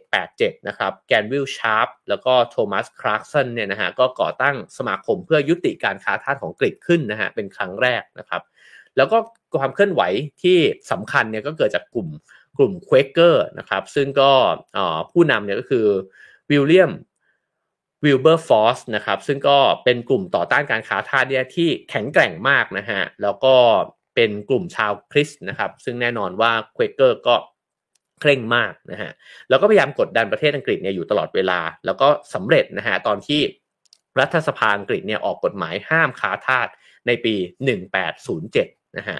[0.00, 8.42] 1787นะครับแกรนวิลล์ ชาร์ปแล้วก็โทมัสคลาร์กสันเนี่ยนะฮะก็ก่อตั้งสมาคมเพื่อยุติการค้าทาสของอังกฤษขึ้นนะฮะเป็นครั้งแรกนะครับ
[8.96, 9.18] แล้วก็
[9.58, 10.02] ความเคลื่อนไหว
[10.42, 10.58] ที่
[10.90, 12.08] สำคัญเนี่ยก็เกิดจากกลุ่ม
[12.58, 14.30] กลุ่มควเกอร์นะครับซึ่งก็
[15.12, 15.86] ผู้นำเนี่ยก็คือ
[16.50, 16.92] วิลเลียม
[18.04, 23.54] วิลเบอร์ฟอสนะครับซึ่งก็เป็นกลุ่มต่อต้านการค้าทาสเนี่ยที่แข็งแกร่งมากนะฮะแล้วก็
[24.14, 27.34] เป็นกลุ่มชาวคริสต์นะครับซึ่งแน่นอนว่าควเกอร์ก็
[28.20, 29.10] เคร่งมากนะฮะ
[29.48, 33.40] แล้วก็พยายามกดดันประเทศอังกฤษเนี่ยอยู่ตลอดเวลา แล้วก็สำเร็จนะฮะตอนที่
[34.20, 36.68] รัฐสภาอังกฤษเนี่ยออกกฎหมายห้ามค้าทาส
[37.06, 37.34] ในปี
[38.16, 39.18] 1807นะฮะ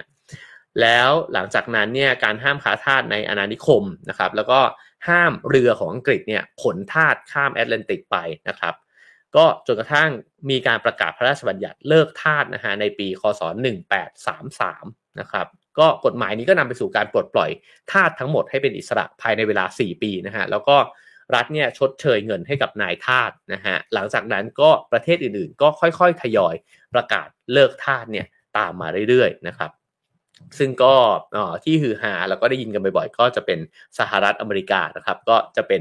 [0.81, 4.61] แล้วหลังจากนั้นเนี่ยการห้ามค้าทาสในอาณานิคมนะครับแล้วก็
[5.09, 8.16] ห้ามเรือของอังกฤษเนี่ยขนทาสข้ามแอตแลนติกไป
[8.48, 8.74] นะครับ
[9.36, 10.11] ก็จนกระทั่ง
[10.51, 13.42] มีการประกาศพระราชบัญญัติเลิกทาสนะฮะในปีคศ
[14.11, 15.46] 1833 นะครับ
[15.78, 17.51] ก็กฎหมายนี้ก็นำไปสู่การปลดปล่อย
[17.92, 20.76] ทาสทั้งหมดให้เป็นอิสระภายในเวลา 4 ปีนะฮะแล้วก็
[21.34, 26.55] รัฐเนี่ยชดเชยเงินให้กับนายทาสนะฮะหลังจากนั้นก็ประเทศอื่นๆ ก็ค่อยๆ ทยอย
[26.94, 28.26] ประกาศเลิกทาสเนี่ย
[28.59, 29.70] ตามมาเรื่อยๆนะครับ
[30.59, 30.95] ซึ่งก็
[31.64, 33.59] ที่ฮือฮาแล้วก็ได้ยินกันบ่อยๆ ก็จะเป็น
[33.99, 35.80] สหรัฐอเมริกานะครับ ก็จะเป็น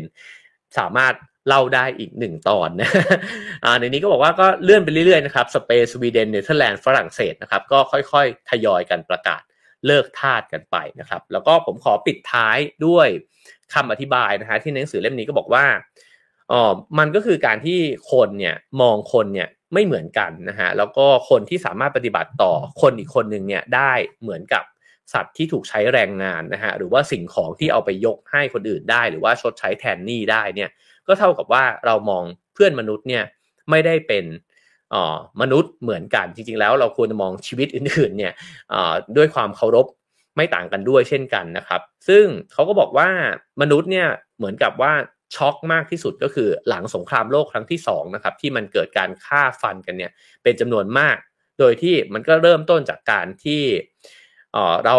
[0.77, 1.13] สามารถ
[1.47, 2.89] เล่าได้อีกหนึ่งตอนนะ
[3.79, 9.41] ในนี้ก็บอกว่าก็เลื่อนไปเรื่อยๆนะครับสเปนสวีเดนเนเธอร์แลนด์ฝรั่งเศสนะครับ ก็ค่อยๆ ทยอยกันประกาศ
[9.85, 13.07] เลิกทาสกันไปนะครับ แล้วก็ผมขอปิดท้ายด้วย
[13.73, 15.65] คำอธิบายนะฮะที่ในหนังสือเล่มนี้ก็บอกว่า
[16.51, 17.79] อ๋อมันก็คือการที่
[18.11, 24.63] คนเนี่ยมองคนเนี่ย ไม่เหมือนกันนะฮะแล้วก็คนที่สามารถปฏิบัติต่อคนอีกคนหนึ่งเนี่ยได้เหมือนกับ
[25.13, 30.69] สัตว์ที่ถูกใช้แรงงานนะฮะหรือว่าสิ่งของที่เอาไปยกให้คนอื่นได้ หรือว่าชดใช้แทนหนี้ได้เนี่ย
[31.07, 33.23] ก็เท่ากับว่าเรามองเพื่อนมนุษย์เนี่ย
[33.69, 34.25] ไม่ได้เป็น
[35.41, 38.33] มนุษย์เหมือนกันจริง ๆ แล้วเราควรจะมองชีวิตอื่นๆเนี่ย
[39.17, 39.85] ด้วยความเคารพ
[40.35, 43.09] ไม่ต่างกันด้วยเช่นกันนะครับ ซึ่งเขาก็บอกว่า
[43.61, 44.07] มนุษย์เนี่ย
[44.37, 44.93] เหมือนกับว่า
[45.35, 50.11] ช็อกมากที่สุดก็คือหลังสงครามโลกครั้งที่2นะครับที่มันเกิดการฆ่าฟันกันเนี่ย
[50.43, 51.17] เป็นจำนวนมาก
[51.59, 53.61] โดยที่มันก็เริ่มต้นจากการที่
[54.85, 54.97] เรา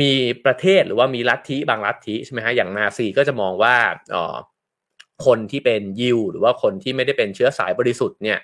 [0.00, 0.12] มี
[0.44, 3.76] ประเทศหรือว่ามีลัทธิบางลัทธิใช่ไหมฮะอย่างนาซีก็จะมองว่า
[5.26, 8.38] คนที่เป็นยิวหรือว่าคนที่ไม่ได้เป็นเชื้อสายบริสุทธิ์เนี่ย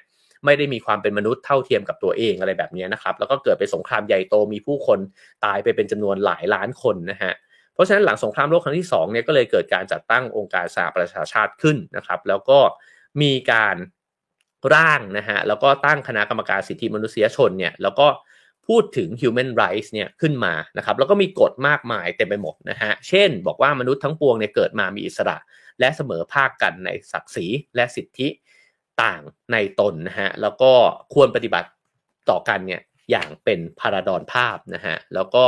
[0.45, 4.99] ไม่ได้มีความเป็นมนุษย์เท่าเทียมกับตัวเองอะไรแบบนี้นะครับ แล้วก็เกิดเป็นสงครามใหญ่โตมีผู้คน
[5.45, 7.33] ตายไปเป็นจำนวนหลายล้านคนนะฮะ
[7.75, 12.59] เพราะฉะนั้นหลังสงครามโลกครั้งที่2เนี่ยก็เลยเกิดการจัดตั้งองค์การสหประชาชาติขึ้นนะครับ แล้วก็
[13.23, 13.77] มีการ
[14.75, 18.07] ร่างนะฮะแล้วก็ตั้งคณะกรรมการสิทธิมนุษยชนเนี่ยแล้วก็
[18.67, 25.37] พูดถึง human rights เนี่ยขึ้นมานะครับแล้วก็มีกฎมากมายเต็มไปหมดนะฮะเช่น บอกว่ามนุษย์ทั้งปวงเนี่ยเกิดมามีอิสระ
[25.81, 27.47] และเสมอภาคกันในศักดิ์ศรี
[27.77, 28.29] และสิทธิ
[29.03, 29.21] ต่าง
[29.53, 30.73] ในตนนะฮะแล้วก็
[31.15, 31.69] ควรปฏิบัติ
[32.31, 32.81] ต่อกันเนี่ย
[33.11, 35.45] อย่างเป็นพาราดอนภาพนะฮะแล้วก็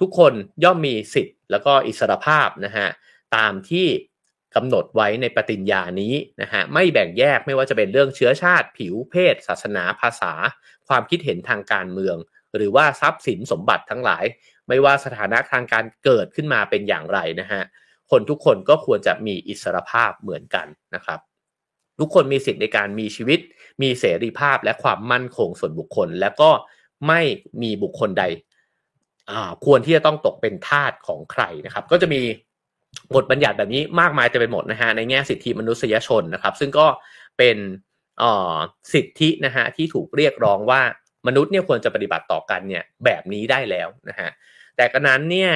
[0.00, 0.32] ทุกคน
[0.64, 2.88] ย่อมมีสิทธิ์แล้วก็อิสรภาพนะฮะ
[3.36, 3.86] ตามที่
[4.54, 10.32] กำหนดไว้ในปฏิญญานี้นะฮะไม่แบ่งแยกไม่ว่าจะเป็นเรื่องเชื้อชาติ ผิวเพศ ศาสนาภาษา
[10.88, 12.16] ความคิดเห็นทางการเมือง
[12.56, 14.24] หรือว่าทรัพย์สินสมบัติทั้งหลาย
[14.68, 17.62] ไม่ว่าสถานะทางการเกิดขึ้นมาเป็นอย่างไรนะฮะ
[18.10, 21.20] คนทุกคนก็ควรจะมีอิสรภาพเหมือนกันนะครับ
[21.98, 23.40] ทุกคนมีสิทธิ์ในการมีชีวิต
[23.82, 26.50] มีเสรีภาพและความมั่นคงส่วนบุคคล และก็
[27.06, 27.20] ไม่
[27.62, 28.24] มีบุคคลใด
[29.64, 32.20] ควรที่จะต้องตกเป็นทาสของใครนะครับ ก็จะมี
[33.14, 36.86] บทบัญญัติแบบนี้มากมายจะไปหมดนะฮะในแง่สิทธิมนุษยชนนะครับ ซึ่งก็
[37.38, 37.56] เป็น
[38.92, 40.82] สิทธินะฮะที่ถูกเรียกร้องว่า
[41.26, 44.30] มนุษย์เนี่ยควรจะปฏิบัติต่อกันเนี่ยแบบนี้ได้แล้วนะฮะ
[44.76, 45.50] แต่กระนั้นเนี่ย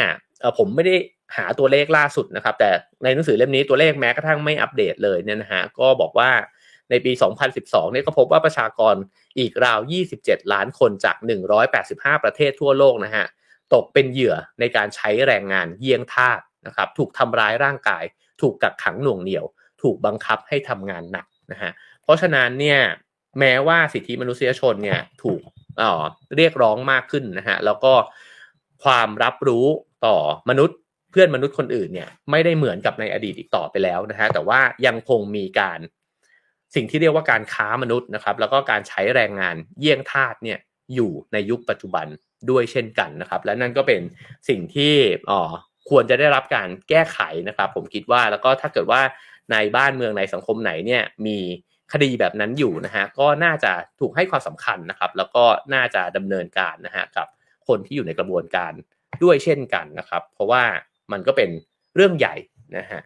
[0.59, 0.97] ผมไม่ได้
[1.37, 2.71] หาตัวเลขล่าสุดนะครับ แต่
[3.05, 6.31] ในหนังสือเล่มนี้ตัวเลขแม้กระทั่งไม่อัปเดตเลยเนี่ยนะฮะก็บอกว่า
[6.91, 7.13] ในปี
[7.53, 8.95] 2012เนี่ยก็พบว่าประชากร
[9.39, 9.81] อีกราว
[10.17, 11.17] 27 ล้านคนจาก
[11.71, 13.27] 185 ประเทศทั่วโลกนะฮะ
[13.75, 18.05] ตกเป็นเหยื่อในการใช้แรงงานเยี่ยงทาสนะครับ ถูกทำร้ายร่างกาย
[18.41, 19.45] ถูกกักขังหน่วงเหนี่ยว
[19.83, 21.71] ถูกบังคับให้ทำงานหนักนะฮะ
[22.03, 22.81] เพราะฉะนั้นเนี่ย
[23.39, 25.43] แม้ว่าสิทธิมนุษยชนเนี่ยถูก
[26.37, 27.93] เรียกร้องมากขึ้นนะฮะ แล้วก็
[28.85, 29.67] ความรับรู้
[30.07, 30.17] ต่อ
[30.51, 30.79] มนุษย์
[31.11, 35.79] เพื่อนมนุษย์คนอื่นเนี่ยไม่ได้เหมือนกับในอดีตอีกต่อไปแล้วนะฮะ แต่ว่ายังคงมีการ
[36.75, 40.59] สิ่งที่เรียกว่าการค้ามนุษย์นะครับ แล้วก็การใช้แรงงานเยี่ยงทาสเนี่ย
[40.95, 42.07] อยู่ในยุคปัจจุบัน
[42.51, 44.01] ด้วยเช่นกันนะครับ และนั่นก็เป็น
[44.49, 44.95] สิ่งที่
[45.31, 45.41] อ๋อ
[45.91, 49.01] ควรจะได้รับการแก้ไขนะครับ ผมคิดว่าแล้วก็ถ้าเกิดว่า
[49.53, 51.39] ในบ้านเมืองในสังคมไหนเนี่ยมี
[51.93, 55.45] คดีแบบนั้นอยู่นะฮะก็น่าจะถูกให้ความสำคัญนะครับ แล้วก็
[55.75, 57.27] น่าจะดำเนินการนะฮะกับ
[57.69, 58.73] คนที่อยู่ในกระบวนการ
[59.23, 60.63] ด้วยเช่นกันนะครับ เพราะว่า
[61.13, 61.51] มันก็เป็น
[61.95, 62.35] เรื่องใหญ่
[62.77, 63.01] นะฮะ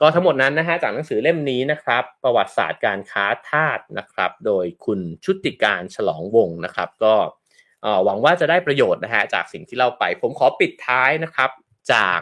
[0.00, 7.14] ก็ทั้งหมดนั้นนะฮะจากหนังสือเล่มนี้นะครับ ประวัติศาสตร์การค้าทาสนะครับ โดยคุณชุติการฉลองวงนะครับ ก็
[8.04, 11.50] หวังว่าจะได้ประโยชน์นะฮะจากสิ่งที่เล่าไป ผมขอปิดท้ายนะครับ
[11.92, 12.20] จาก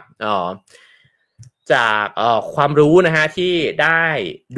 [1.73, 2.05] จาก
[2.55, 4.03] ความรู้นะฮะที่ได้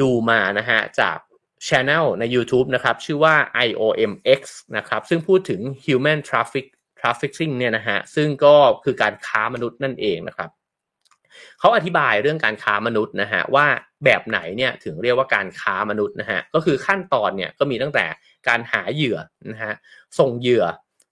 [0.00, 1.18] ดูมานะฮะจาก
[1.66, 3.36] ช anel ใน YouTube นะครับชื่อว่า
[3.66, 4.42] IOMX
[4.76, 6.66] นะครับซึ่งพูดถึง human traffic
[7.00, 10.50] trafficking เนี่ยนะฮะซึ่งก็คือการค้ามนุษย์นั่นเองนะครับ
[11.60, 13.66] เขาอธิบายเรื่องการค้ามนุษย์นะฮะว่า
[14.04, 18.06] แบบไหนเนี่ยถึงเรียกว่าการค้ามนุษย์นะฮะก็คือขั้นตอนเนี่ยก็มีตั้งแต่
[18.48, 19.18] การหาเหยื่อ
[19.52, 19.74] นะฮะ
[20.18, 20.64] ส่งเหยื่อ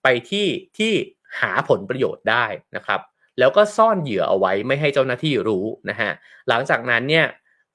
[0.02, 0.92] ไปที่ที่
[1.40, 3.00] หาผลประโยชน์ได้นะครับ
[3.38, 6.10] แล้วก็ซ่อนเหยื่อเอาไว้ไม่ให้เจ้าหน้าที่รู้นะฮะ
[6.48, 7.26] หลังจากนั้นเนี่ย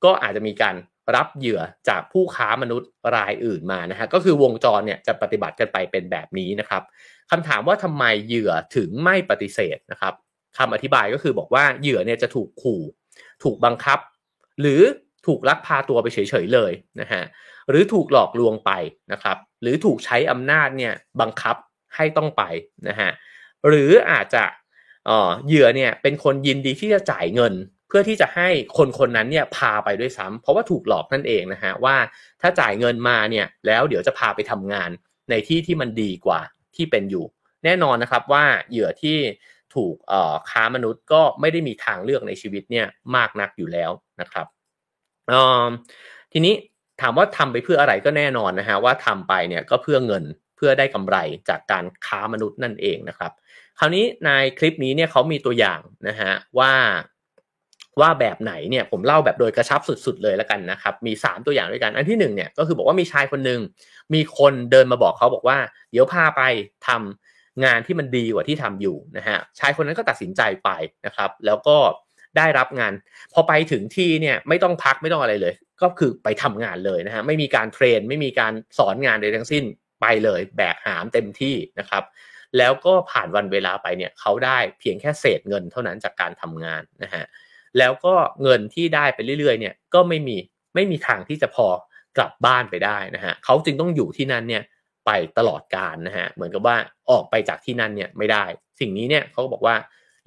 [0.04, 0.76] ก็อาจจะมีการ
[1.16, 6.84] รับเหยื่อจากผู้ค้ามนุษย์รายอื่นมานะฮะก็คือวงจรเนี่ยจะปฏิบัติกันไปเป็นแบบนี้นะครับ
[7.32, 10.14] คำถามว่าทำไมเหยื่อถึงไม่ปฏิเสธนะครับ
[10.58, 12.82] คำอธิบายก็คือบอกว่าเหยื่อเนี่ยจะถูกขู่
[13.44, 14.00] ถูกบังคับ
[14.62, 14.82] หรือ
[15.26, 17.24] ถูกลักพาตัวไปเฉยๆเลยนะฮะ
[17.70, 18.72] หรือถูกหลอกลวงไป
[19.12, 21.56] นะครับ หรือถูกใช้อำนาจเนี่ยบังคับ
[21.96, 22.44] ให้ต้องไป
[22.88, 23.10] นะฮะ
[23.68, 24.44] หรืออาจจะ
[25.46, 27.54] เหยื่อเนี่ยเป็นคนยินดีที่จะจ่ายเงิน
[27.88, 31.96] เพื่อที่จะให้คนคนนั้นเนี่ยพาไปด้วยซ้ำเพราะว่าถูกหลอกนั่นเองนะฮะว่า
[32.42, 34.90] ถ้าจ่ายเงินมาเนี่ยแล้วเดี๋ยวจะพาไปทำงาน
[35.30, 36.42] ในที่ที่มันดีกว่า
[36.76, 37.26] ที่เป็นอยู่
[37.64, 39.18] แน่นอนนะครับว่าเหยื่อที่
[39.76, 39.96] ถูก
[40.50, 43.92] ค้ามนุษย์ก็ไม่ได้มีทางเลือกในชีวิตเนี่ยมากนักอยู่แล้ว
[44.22, 44.48] นะครับ
[46.34, 46.54] ทีนี้
[47.02, 50.24] ถามว่าทำไปเพื่ออะไรก็แน่นอนนะฮะว่าทำไปเนี่ยก็เพื่อเงิน
[50.56, 51.18] เพื่อได้กำไร
[51.50, 53.32] จากการค้ามนุษย์นั่นเองนะครับ
[53.80, 56.74] คราวนี้ในคลิปนี้เนี่ยเขามีตัวอย่างนะฮะว่า
[58.00, 63.60] ว่าแบบไหนเนี่ยผมเล่าแบบโดยกระชับสุดๆเลยแล้วกันนะครับ มี 3 ตัวอย่างด้วยกันอันที่1เนี่ยก็คือบอกว่ามีชายคนหนึ่ง
[64.14, 65.58] มีคนเดินมาบอกเขาบอกว่า
[65.92, 66.42] เดี๋ยวพาไป
[66.88, 67.27] ทำ
[67.66, 70.70] งานที่มันดีกว่าที่ทำอยู่นะฮะชายคนนั้นก็ตัดสินใจไป
[71.06, 71.78] นะครับ แล้วก็
[72.38, 72.94] ได้รับงาน
[73.34, 79.64] พอไปถึงที่เนี่ยไม่ต้องพักไม่ต้องอะไรเลย ก็คือไปทำงานเลยนะฮะไม่มีการเทรน ไม่มีการสอนงานใดทั้งสิ้น
[80.02, 82.04] ไปเลยแบกหามเต็มที่นะครับ
[82.58, 87.24] แล้วก็ผ่านวันเวลาไปเนี่ยเขาได้เพียงแค่เศษเงินเท่านั้นจากการทำงานนะฮะ
[87.78, 90.38] แล้วก็เงินที่ได้ไปเรื่อยๆเนี่ยก็ไม่มี
[90.76, 91.68] ไม่มีทางที่จะพอ
[92.18, 94.64] กลับบ้านไปได้นะฮะเขาจึงต้องอยู่ที่นั่นเนี่ย
[95.08, 96.76] ไปตลอดกาลนะฮะเหมือนกับว่า
[97.12, 98.44] ออกไปจากที่นั่นเนี่ยไม่ได้
[98.80, 99.76] สิ่งนี้เนี่ยเขาก็บอกว่า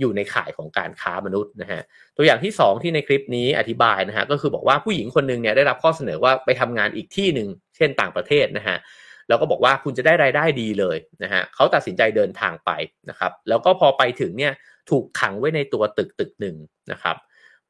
[0.01, 1.81] อยู่ในข่ายของการค้ามนุษย์นะฮะ
[2.17, 8.77] ตัวอย่างที่ 2 ที่ในคลิปนี้อธิบายนะฮะก็คือบอกว่าผู้หญิงคนหนึ่งเนี่ยได้รับข้อเสนอว่าไปทำงานอีกที่หนึ่งเช่นต่างประเทศนะฮะ
[9.29, 12.71] แล้วก็บอกว่าคุณจะได้รายได้ดีเลยนะฮะเขาตัดสินใจเดินทางไป
[13.11, 14.53] นะครับแล้วก็พอไปถึงเนี่ย
[14.91, 16.57] ถูกขังไว้ในตัวตึกตึกหนึ่ง
[16.93, 17.17] นะครับ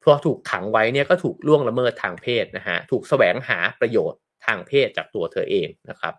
[0.03, 6.13] พอถูกขังไว้เนี่ยก็ถูกล่วงละเมิดทางเพศนะฮะถูกแสวงหาประโยชน์ทางเพศจากตัวเธอเองนะครับ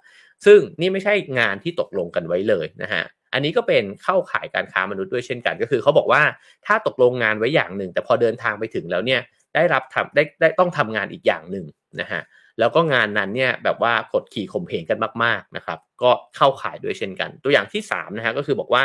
[0.45, 6.23] ซึ่งนี่ไม่ใช่งานที่ตกลงกันไว้เลยนะฮะอันนี้ก็เป็นเข้าข่ายการค้ามนุษย์ด้วยเช่นกัน ก็คือเขาบอกว่า
[6.67, 9.21] ถ้าตกลงงานไว้อย่างหนึ่ง แต่พอเดินทางไปถึงแล้วเนี่ย
[9.55, 11.67] ได้รับทำได้ได้ต้องทำงานอีกอย่างหนึ่ง
[12.01, 12.23] นะฮะ
[12.59, 18.83] แล้วก็งานนั้นเนี่ยแบบว่ากดขี่ข่มเหงกันมากๆนะครับ ก็เข้าข่ายด้วยเช่นกัน ตัวอย่างที่3นะฮะก็คือบอกว่า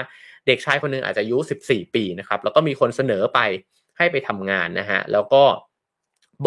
[0.47, 1.37] เด็กชายคนนึงอาจจะอายุ
[1.67, 3.39] 14 ปีนะครับแล้วก็มีคนเสนอไป
[3.97, 5.43] ให้ไปทำงานนะฮะแล้วก็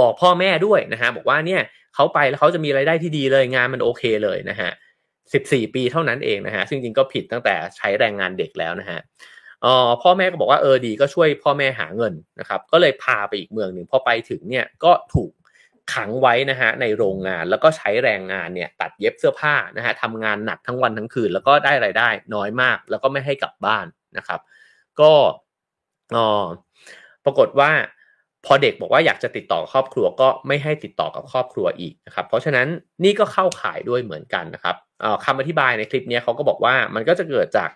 [0.00, 1.62] บอกพ่อแม่ด้วยนะฮะบอกว่าเนี่ย
[1.94, 4.70] เขาไปแล้วเขาจะมีไรายได้ที่ดีเลยงานมันโอเคเลยนะฮะ
[5.28, 9.00] 14 ปีเท่านั้นเองนะฮะซึ่งจริงก็ผิดตั้งแต่ใช้แรงงานเด็กแล้วนะฮะ
[9.64, 15.30] อ๋อพ่อแม่ก็บอกว่าเออดีก็ช่วยพ่อแม่หาเงินนะครับก็เลยพาไปอีกเมืองหนึ่งพอไปถึงเนี่ยก็ถูก
[15.94, 24.40] ขังไว้นะฮะในโรงงานแล้วก็ใช้แรงงานเนี่ยตัดเย็บเสื้อผ้านะฮะทำงานหนักทั้งวันทั้งคืน แล้วก็ได้ไรายได้น้อยมาก แล้วก็ไม่ให้กลับบ้านนะครับ
[25.00, 25.12] ก็
[26.16, 26.46] อ๋อ
[27.24, 27.70] ปรากฏว่า
[28.46, 32.66] พอเด็กบอกว่าอยากจะติดต่อครอบครัวก็ไม่ให้ติดต่อกับครอบครัวอีกนะครับ เพราะฉะนั้น
[33.04, 34.76] นี่ก็เข้าข่ายด้วยเหมือนกันนะครับ
[35.24, 37.70] คำอธิบายในคลิปนี้เขาก็บอกว่ามันก็จะเกิดจาก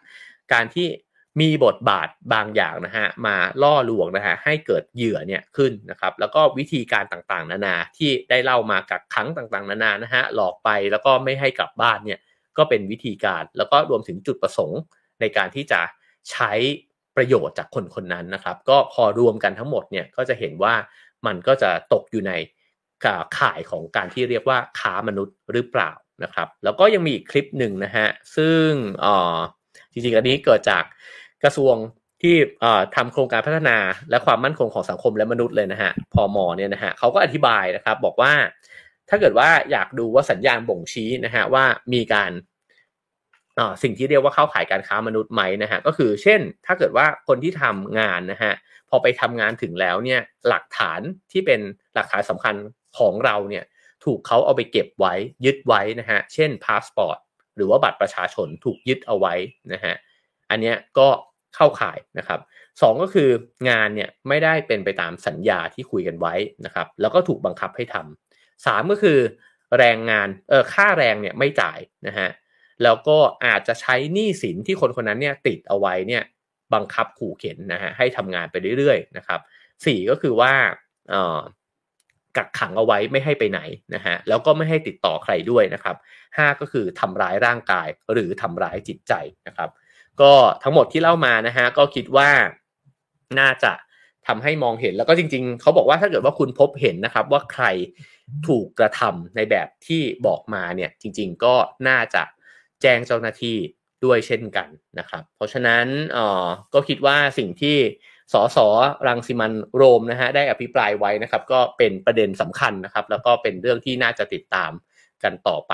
[0.53, 0.87] การที่
[1.41, 12.19] มีบทบาทบางอย่างนะฮะมาล่อลวงนะฮะให้เกิดเหยื่อเนี่ยขึ้นนะครับ แล้วก็วิธีการต่างๆ นานาที่ได้เล่ามากับครั้งต่างๆ นานานะฮะหลอกไปแล้วก็ไม่ให้กลับบ้านเนี่ย
[12.59, 14.81] ก็เป็นวิธีการแล้วก็รวมถึงจุดประสงค์
[15.21, 15.81] ในการที่จะ
[16.31, 16.53] ใช้
[17.17, 20.75] ประโยชน์จากคนคนนั้นนะครับ ก็พอรวมกันทั้งหมดเนี่ยก็จะเห็นว่า
[21.27, 22.33] มันก็จะตกอยู่ใน
[23.39, 25.91] ข่ายของการที่เรียกว่าค้ามนุษย์หรือเปล่า
[26.23, 28.07] นะครับ แล้วก็ยังมีอีกคลิปหนึ่งนะฮะ
[28.37, 28.69] ซึ่ง
[29.05, 29.39] อ๋อ
[29.93, 30.85] จริงๆอันนี้เกิดจาก
[31.45, 31.75] กระทรวง
[32.23, 32.35] ที่
[32.97, 33.79] ทำโครงการพัฒนา
[34.11, 38.33] และความมั่นคงของสังคมและมนุษย์เลยนะฮะพอมอเนี่ยนะฮะเขาก็อธิบายนะครับบอกว่า
[39.09, 42.31] ถ้าเกิดว่าอยากดูว่าสัญญาณบ่งชี้นะฮะว่ามีการ
[43.83, 48.53] สิ่งที่เรียกว่าเข้าข่ายการค้ามนุษย์ไหมนะฮะก็คือเช่น ถ้าเกิดว่าคนที่ทำงานนะฮะ
[48.89, 51.01] พอไปทำงานถึงแล้วเนี่ยหลักฐาน
[51.33, 51.61] ที่เป็น
[51.95, 52.55] หลักฐานสำคัญ
[52.99, 53.65] ของเราเนี่ย
[54.05, 57.19] ถูกเขาเอาไปเก็บไว้ยึดไว้นะฮะเช่นพาสปอร์ต
[57.57, 59.35] หรือว่าบัตรประชาชนถูกยึดเอาไว้
[59.73, 59.95] นะฮะ
[60.51, 61.09] อันนี้ก็
[61.57, 62.41] เข้าข่ายนะครับ
[62.83, 63.31] สองก็คือ
[63.69, 66.35] งานเนี่ยไม่ได้เป็นไปตามสัญญาที่คุยกันไว้
[66.65, 69.19] นะครับแล้วก็ถูกบังคับให้ทำสามก็คือ
[69.79, 72.29] แรงงานเออค่าแรงเนี่ยไม่จ่ายนะฮะ
[72.83, 76.23] แล้วก็อาจจะใช้หนี้สินที่คนคนนั้นเนี่ยติดเอาไว้เนี่ย
[76.75, 79.41] บังคับขู่เข็นนะฮะให้ทำงานไปเรื่อยๆนะครับ
[79.87, 80.53] สี่ก็คือว่า
[81.11, 81.39] เออ
[82.37, 83.61] กักขังเอาไว้ไม่ให้ไปไหน
[83.95, 85.97] นะฮะแล้วก็ไม่ให้ติดต่อใครด้วยนะครับ
[86.37, 89.13] ห้าก็คือทำร้ายร่างกายหรือทำร้ายจิตใจ
[89.47, 89.71] นะครับ
[90.21, 92.31] ก็ทั้งหมดที่เล่ามานะฮะก็คิดว่า
[93.39, 93.73] น่าจะ
[94.27, 97.65] ทำให้มองเห็นแล้วก็จริง ๆ เขาบอกว่าถ้าเกิดว่าคุณพบเห็นนะครับว่าใคร
[98.47, 101.55] ถูกกระทำในแบบที่บอกมาเนี่ยจริง ๆ ก็
[101.89, 102.23] น่าจะ
[102.83, 103.57] แจ้งเจ้าหน้าที่
[104.05, 104.69] ด้วยเช่นกัน
[104.99, 107.77] นะครับ เพราะฉะนั้นเอ่อก็คิดว่าสิ่งที่
[108.33, 108.59] สส
[109.07, 114.73] รังสิมันโรมนะฮะได้อภิปรายไว้นะครับ ก็เป็นประเด็นสำคัญนะครับ แล้วก็เป็นเรื่องที่น่าจะติดตาม
[115.23, 115.73] กันต่อไป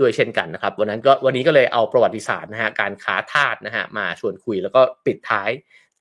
[0.00, 5.50] ด้วยเช่นกันนะครับ วันนั้นก็วันนี้ก็เลยเอาประวัติศาสตร์นะฮะการค้าทาสนะฮะมาชวนคุยแล้วก็ปิดท้าย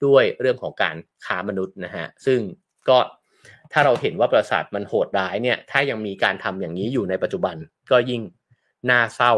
[0.05, 2.39] ด้วยเรื่องของการค้ามนุษย์นะฮะซึ่ง
[2.89, 2.97] ก็
[3.73, 7.55] ถ้าเราเห็นว่าประสาทมันโหดร้ายเนี่ย ถ้ายังมีการทำอย่างนี้อยู่ในปัจจุบัน
[7.91, 8.21] ก็ยิ่ง
[8.89, 9.33] น่าเศร้า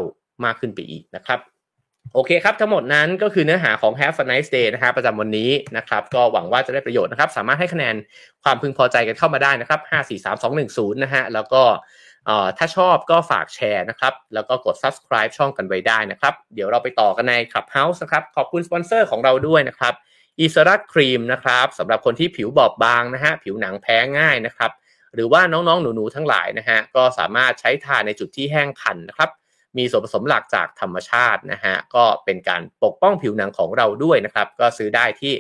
[0.46, 1.40] มากขึ้นไปอีกนะครับ
[2.14, 7.96] โอเคครับ ทั้งหมดนั้นก็คือเนื้อหาของ Have a nice day นะฮะประจำวันนี้นะครับ ก็หวังว่าจะได้ประโยชน์นะครับ สามารถให้คะแนน
[8.44, 11.64] ความพึงพอใจกันเข้ามาได้นะครับ5 4 3 2 1 0นะฮะแล้วก็
[12.58, 19.94] ถ้าชอบก็ฝากแชร์นะครับ แล้วก็กด subscribe ช่องกันไว้ได้นะครับ เดี๋ยวเราไปต่อกันใน Clubhouse นะครับ ขอบคุณสปอนเซอร์ของเราด้วยนะครับ
[20.40, 24.72] อีสรัตครีมนะครับสำหรับคนที่ผิวบอบบางนะฮะผิวหนังแพ้ง่ายนะครับ
[25.16, 29.30] หรือว่าน้องๆหนูๆทั้งหลายนะฮะก็สามารถใช้ทาในจุดที่แห้งคันนะครับ
[29.78, 35.34] มีส่วนผสมหลักจากธรรมชาตินะฮะก็เป็นการปกป้องผิวหนังของเราด้วยนะครับ ก็ซื้อได้ที่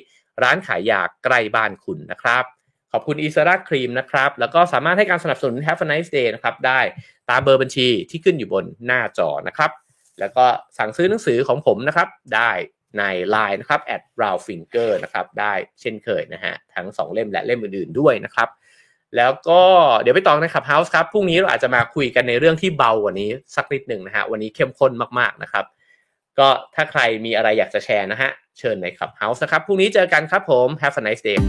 [0.44, 2.44] ร้านขายยาใกล้บ้านคุณนะครับ
[2.92, 6.80] ขอบคุณอีสรัตครีมนะครับ แล้วก็สามารถให้การสนับสนุน Have a nice day นะครับ ได้
[7.30, 9.72] ตามเบอร์บัญชีที่ขึ้นอยู่บนหน้าจอนะครับ
[10.20, 10.46] แล้วก็
[10.78, 12.52] สั่งซื้อหนังสือของผมนะครับ ได้
[12.98, 13.04] ใน
[13.34, 18.50] Line นะครับ at r o u finger นะครับ ได้เช่นเคยนะฮะ ทั้ง 2 เล่มและเล่มอื่นๆด้วยนะครับ
[19.18, 19.62] แล้วก็
[20.02, 25.66] เดี๋ยวไปต่อในขับเฮาส์ครับพรุ่งนี้เราอาจจะมาคุยกันในเรื่องที่เบากว่านี้สักนิดหนึ่งนะฮะวันนี้เข้มข้นมากๆนะครับ
[26.40, 28.30] ก็ถ้าใครมีอะไรอยากจะแชร์นะฮะ
[28.60, 31.40] เชิญในขับเฮาส์นะครับพรุ่งนี้เจอกันครับผม Have a nice day